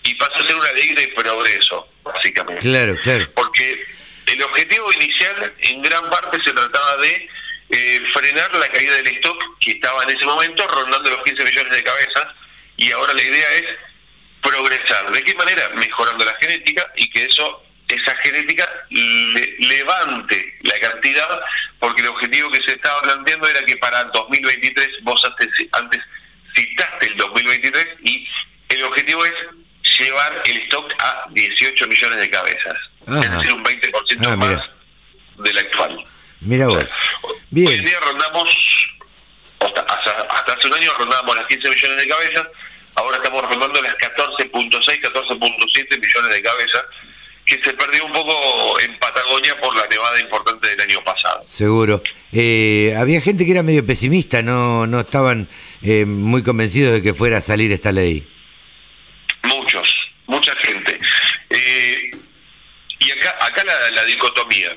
[0.04, 2.62] y pasó a ser una ley de progreso, básicamente.
[2.62, 3.30] Claro, claro.
[3.36, 3.84] Porque
[4.32, 7.29] el objetivo inicial en gran parte se trataba de
[7.69, 11.73] eh, frenar la caída del stock que estaba en ese momento rondando los 15 millones
[11.73, 12.27] de cabezas
[12.77, 13.65] y ahora la idea es
[14.41, 15.11] progresar.
[15.11, 15.69] ¿De qué manera?
[15.75, 17.63] Mejorando la genética y que eso
[17.95, 21.41] esa genética levante la cantidad,
[21.79, 26.01] porque el objetivo que se estaba planteando era que para 2023, vos antes, antes
[26.55, 28.27] citaste el 2023, y
[28.69, 29.34] el objetivo es
[29.99, 32.77] llevar el stock a 18 millones de cabezas,
[33.08, 34.62] es decir, un 20% ah, más
[35.38, 36.04] del actual.
[36.41, 36.86] Mira vos.
[37.49, 37.68] Bien.
[37.68, 38.49] Hoy en día rondamos,
[39.60, 42.47] hasta, hasta hace un año rondábamos las 15 millones de cabezas,
[42.95, 46.84] ahora estamos rondando las 14.6, 14.7 millones de cabezas,
[47.45, 51.43] que se perdió un poco en Patagonia por la nevada importante del año pasado.
[51.45, 52.02] Seguro.
[52.32, 55.49] Eh, había gente que era medio pesimista, no, no estaban
[55.82, 58.28] eh, muy convencidos de que fuera a salir esta ley.
[59.43, 60.99] Muchos, mucha gente.
[61.49, 62.12] Eh,
[63.02, 64.76] y acá, acá la, dicotomía.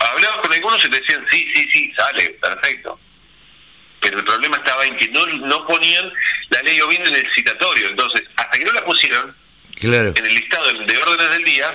[0.00, 2.98] Hablaba con algunos y decían, sí, sí, sí, sale, perfecto.
[4.00, 6.10] Pero el problema estaba en que no, no ponían
[6.48, 7.88] la ley o bien en el citatorio.
[7.88, 9.36] Entonces, hasta que no la pusieron,
[9.74, 10.12] claro.
[10.16, 11.74] en el listado de órdenes del día,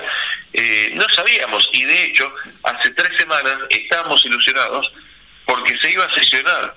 [0.52, 2.34] eh, no sabíamos y de hecho
[2.64, 4.92] hace tres semanas estábamos ilusionados
[5.46, 6.76] porque se iba a sesionar.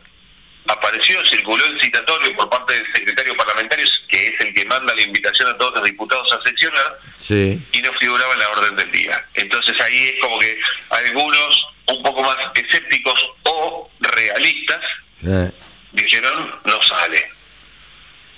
[0.67, 5.01] Apareció, circuló el citatorio por parte del secretario parlamentario, que es el que manda la
[5.01, 6.99] invitación a todos los diputados a sesionar,
[7.29, 9.23] y no figuraba en la orden del día.
[9.35, 10.57] Entonces ahí es como que
[10.89, 14.81] algunos un poco más escépticos o realistas
[15.23, 15.51] eh.
[15.91, 17.25] dijeron no sale.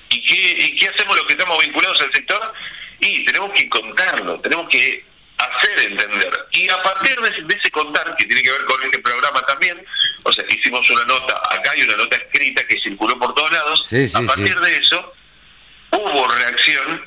[0.10, 2.54] ¿Y qué, ¿Y qué hacemos los que estamos vinculados al sector?
[3.00, 5.07] Y tenemos que contarlo, tenemos que
[5.38, 6.32] hacer entender.
[6.52, 9.84] Y a partir de, ese contar, que tiene que ver con este programa también,
[10.24, 13.94] o sea, hicimos una nota acá y una nota escrita que circuló por todos lados,
[14.16, 15.14] a partir de eso
[15.92, 17.06] hubo reacción,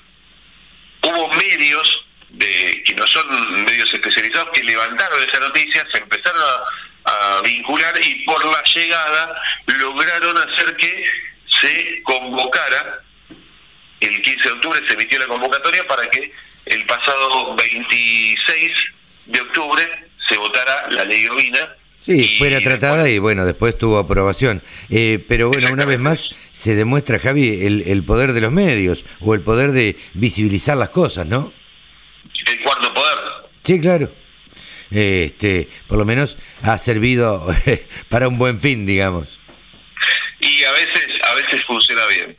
[1.02, 6.40] hubo medios de que no son medios especializados que levantaron esa noticia, se empezaron
[7.04, 11.04] a, a vincular y por la llegada lograron hacer que
[11.60, 13.02] se convocara
[14.00, 16.32] el 15 de octubre se emitió la convocatoria para que
[16.70, 18.72] el pasado 26
[19.26, 19.82] de octubre
[20.28, 21.76] se votara la ley ovina.
[21.98, 24.62] Sí, fuera tratada y bueno, después tuvo aprobación.
[24.88, 29.04] Eh, pero bueno, una vez más se demuestra, Javi, el, el poder de los medios
[29.20, 31.52] o el poder de visibilizar las cosas, ¿no?
[32.46, 33.18] El cuarto poder.
[33.62, 34.10] Sí, claro.
[34.90, 37.46] Este, por lo menos ha servido
[38.08, 39.38] para un buen fin, digamos.
[40.40, 42.36] Y a veces, a veces funciona bien.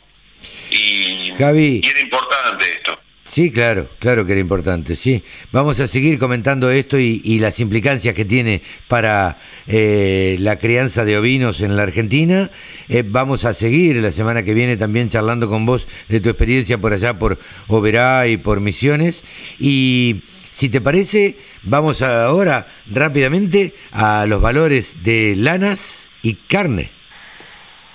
[0.71, 2.99] Y, Javi, y era importante esto.
[3.32, 5.23] Sí, claro, claro que era importante, sí.
[5.53, 11.17] Vamos a seguir comentando esto y, las implicancias que tiene para eh, la crianza de
[11.17, 12.51] ovinos en la Argentina.
[12.89, 16.77] Eh, vamos a seguir la semana que viene también charlando con vos de tu experiencia
[16.77, 19.23] por allá, por Oberá y por Misiones.
[19.57, 26.91] Y si te parece, vamos ahora rápidamente a los valores de lanas y carne.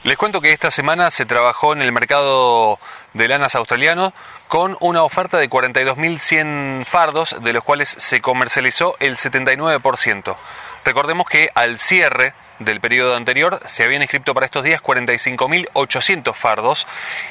[0.02, 2.78] Les cuento que esta semana se trabajó en el mercado
[3.14, 4.12] de lanas australiano
[4.48, 10.36] con una oferta de 42.100 fardos, de los cuales se comercializó el 79%.
[10.84, 16.86] Recordemos que al cierre del periodo anterior, se habían inscrito para estos días 45.800 fardos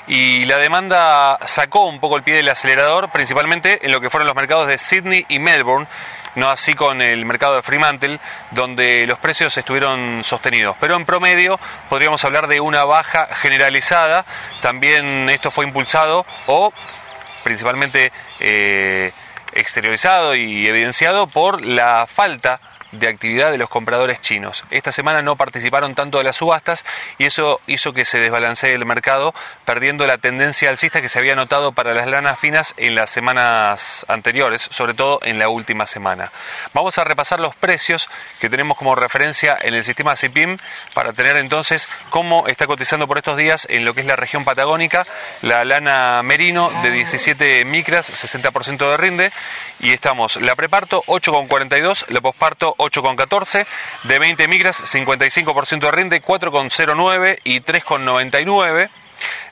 [0.08, 4.28] y la demanda sacó un poco el pie del acelerador, principalmente en lo que fueron
[4.28, 5.88] los mercados de Sydney y Melbourne,
[6.36, 8.20] no así con el mercado de Fremantle,
[8.52, 10.76] donde los precios estuvieron sostenidos.
[10.80, 11.60] Pero en promedio
[11.90, 14.26] podríamos hablar de una baja generalizada,
[14.62, 16.74] también esto fue impulsado o
[17.44, 19.12] principalmente eh,
[19.54, 22.60] exteriorizado y evidenciado por la falta
[23.00, 24.64] de actividad de los compradores chinos.
[24.72, 26.86] Esta semana no participaron tanto de las subastas
[27.18, 29.34] y eso hizo que se desbalancee el mercado,
[29.66, 34.06] perdiendo la tendencia alcista que se había notado para las lanas finas en las semanas
[34.08, 36.32] anteriores, sobre todo en la última semana.
[36.74, 40.58] Vamos a repasar los precios que tenemos como referencia en el sistema CIPIM
[40.94, 44.44] para tener entonces cómo está cotizando por estos días en lo que es la región
[44.44, 45.06] patagónica
[45.42, 49.32] la lana merino de 17 micras, 60% de rinde
[49.80, 53.66] y estamos la preparto 8,42, la posparto 8,14,
[54.04, 58.90] de 20 micras 55% de rinde, 4,09 y 3,99.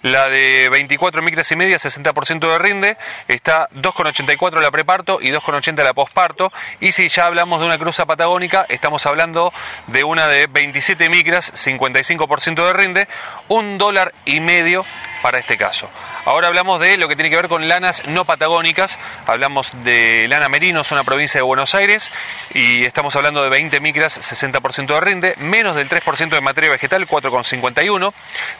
[0.01, 5.83] La de 24 micras y media, 60% de rinde, está 2,84 la preparto y 2,80
[5.83, 6.51] la posparto.
[6.81, 9.53] Y si ya hablamos de una cruza patagónica, estamos hablando
[9.87, 13.07] de una de 27 micras, 55% de rinde,
[13.47, 14.85] un dólar y medio
[15.23, 15.89] para este caso.
[16.25, 20.49] Ahora hablamos de lo que tiene que ver con lanas no patagónicas, hablamos de lana
[20.49, 22.11] merino, zona provincia de Buenos Aires,
[22.53, 27.07] y estamos hablando de 20 micras, 60% de rinde, menos del 3% de materia vegetal,
[27.07, 28.13] 4,51,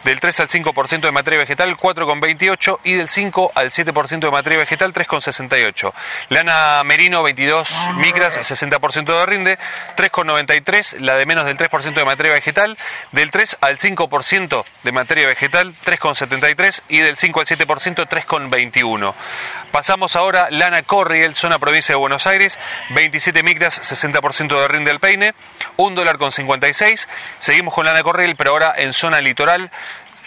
[0.05, 4.59] del 3 al 5% de materia vegetal 4,28 y del 5 al 7% de materia
[4.59, 5.93] vegetal 3,68.
[6.30, 9.59] Lana merino 22 micras 60% de rinde
[9.97, 12.78] 3,93, la de menos del 3% de materia vegetal,
[13.11, 15.74] del 3 al 5% de materia vegetal
[16.56, 19.14] 3,73 y del 5 al 7% 3,21.
[19.72, 22.60] Pasamos ahora lana Corriel, zona provincia de Buenos Aires,
[22.91, 25.34] 27 micras, 60% de rinde al peine,
[25.78, 27.10] 1 dólar con 56.
[27.39, 29.72] Seguimos con lana Corriel, pero ahora en zona litoral,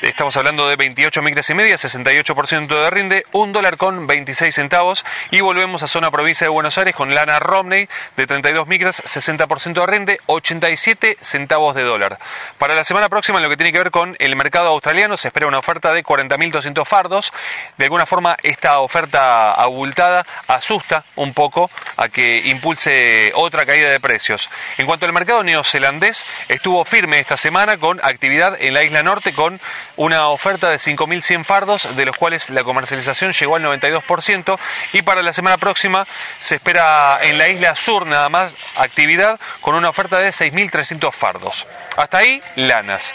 [0.02, 5.06] Estamos hablando de 28 micras y media, 68% de rinde, un dólar con 26 centavos.
[5.30, 9.72] Y volvemos a zona provincia de Buenos Aires con lana Romney de 32 micras, 60%
[9.72, 12.18] de rinde, 87 centavos de dólar.
[12.58, 15.28] Para la semana próxima, en lo que tiene que ver con el mercado australiano, se
[15.28, 17.32] espera una oferta de 40.200 fardos.
[17.78, 23.98] De alguna forma, esta oferta abultada asusta un poco a que impulse otra caída de
[23.98, 24.50] precios.
[24.76, 29.32] En cuanto al mercado neozelandés, estuvo firme esta semana con actividad en la isla norte
[29.32, 29.58] con
[29.96, 34.58] una oferta de 5.100 fardos, de los cuales la comercialización llegó al 92%,
[34.92, 36.06] y para la semana próxima
[36.40, 41.66] se espera en la isla sur nada más actividad con una oferta de 6.300 fardos.
[41.96, 43.14] Hasta ahí, lanas.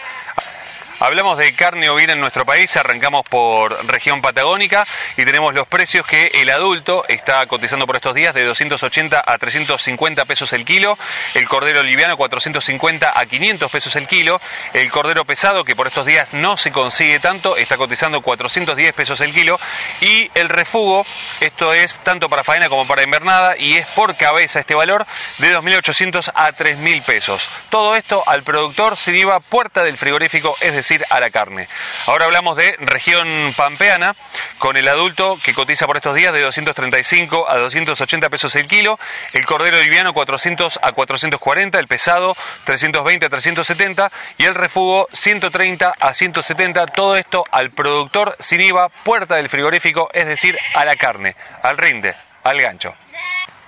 [1.03, 4.85] Hablamos de carne ovina en nuestro país, arrancamos por región patagónica
[5.17, 9.37] y tenemos los precios que el adulto está cotizando por estos días de 280 a
[9.39, 10.99] 350 pesos el kilo,
[11.33, 14.39] el cordero liviano 450 a 500 pesos el kilo,
[14.73, 19.21] el cordero pesado que por estos días no se consigue tanto, está cotizando 410 pesos
[19.21, 19.59] el kilo
[20.01, 21.03] y el refugo,
[21.39, 25.07] esto es tanto para faena como para invernada y es por cabeza este valor
[25.39, 27.49] de 2.800 a 3.000 pesos.
[27.71, 31.67] Todo esto al productor sin IVA puerta del frigorífico, es decir, a la carne.
[32.07, 34.15] Ahora hablamos de región pampeana,
[34.57, 38.99] con el adulto que cotiza por estos días de 235 a 280 pesos el kilo,
[39.33, 42.35] el cordero liviano 400 a 440, el pesado
[42.65, 48.89] 320 a 370 y el refugo 130 a 170, todo esto al productor sin IVA,
[48.89, 52.93] puerta del frigorífico, es decir, a la carne, al rinde, al gancho.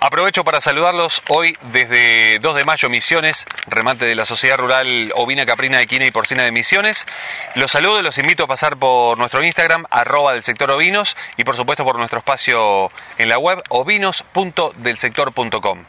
[0.04, 5.46] Aprovecho para saludarlos hoy desde 2 de mayo Misiones, remate de la Sociedad Rural Ovina
[5.46, 7.06] Caprina Equina y Porcina de Misiones.
[7.54, 11.44] Los saludo y los invito a pasar por nuestro Instagram, arroba del sector ovinos, y
[11.44, 15.84] por supuesto por nuestro espacio en la web ovinos.delsector.com.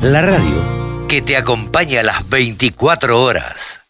[0.00, 3.83] La radio que te acompaña a las 24 horas.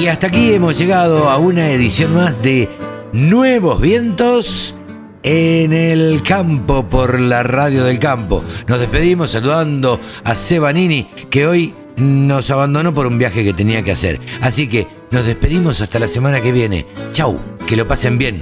[0.00, 2.68] Y hasta aquí hemos llegado a una edición más de
[3.12, 4.76] Nuevos Vientos
[5.24, 8.44] en el campo por la radio del campo.
[8.68, 13.90] Nos despedimos saludando a Sebanini que hoy nos abandonó por un viaje que tenía que
[13.90, 14.20] hacer.
[14.40, 16.86] Así que nos despedimos hasta la semana que viene.
[17.12, 18.40] Chau, que lo pasen bien.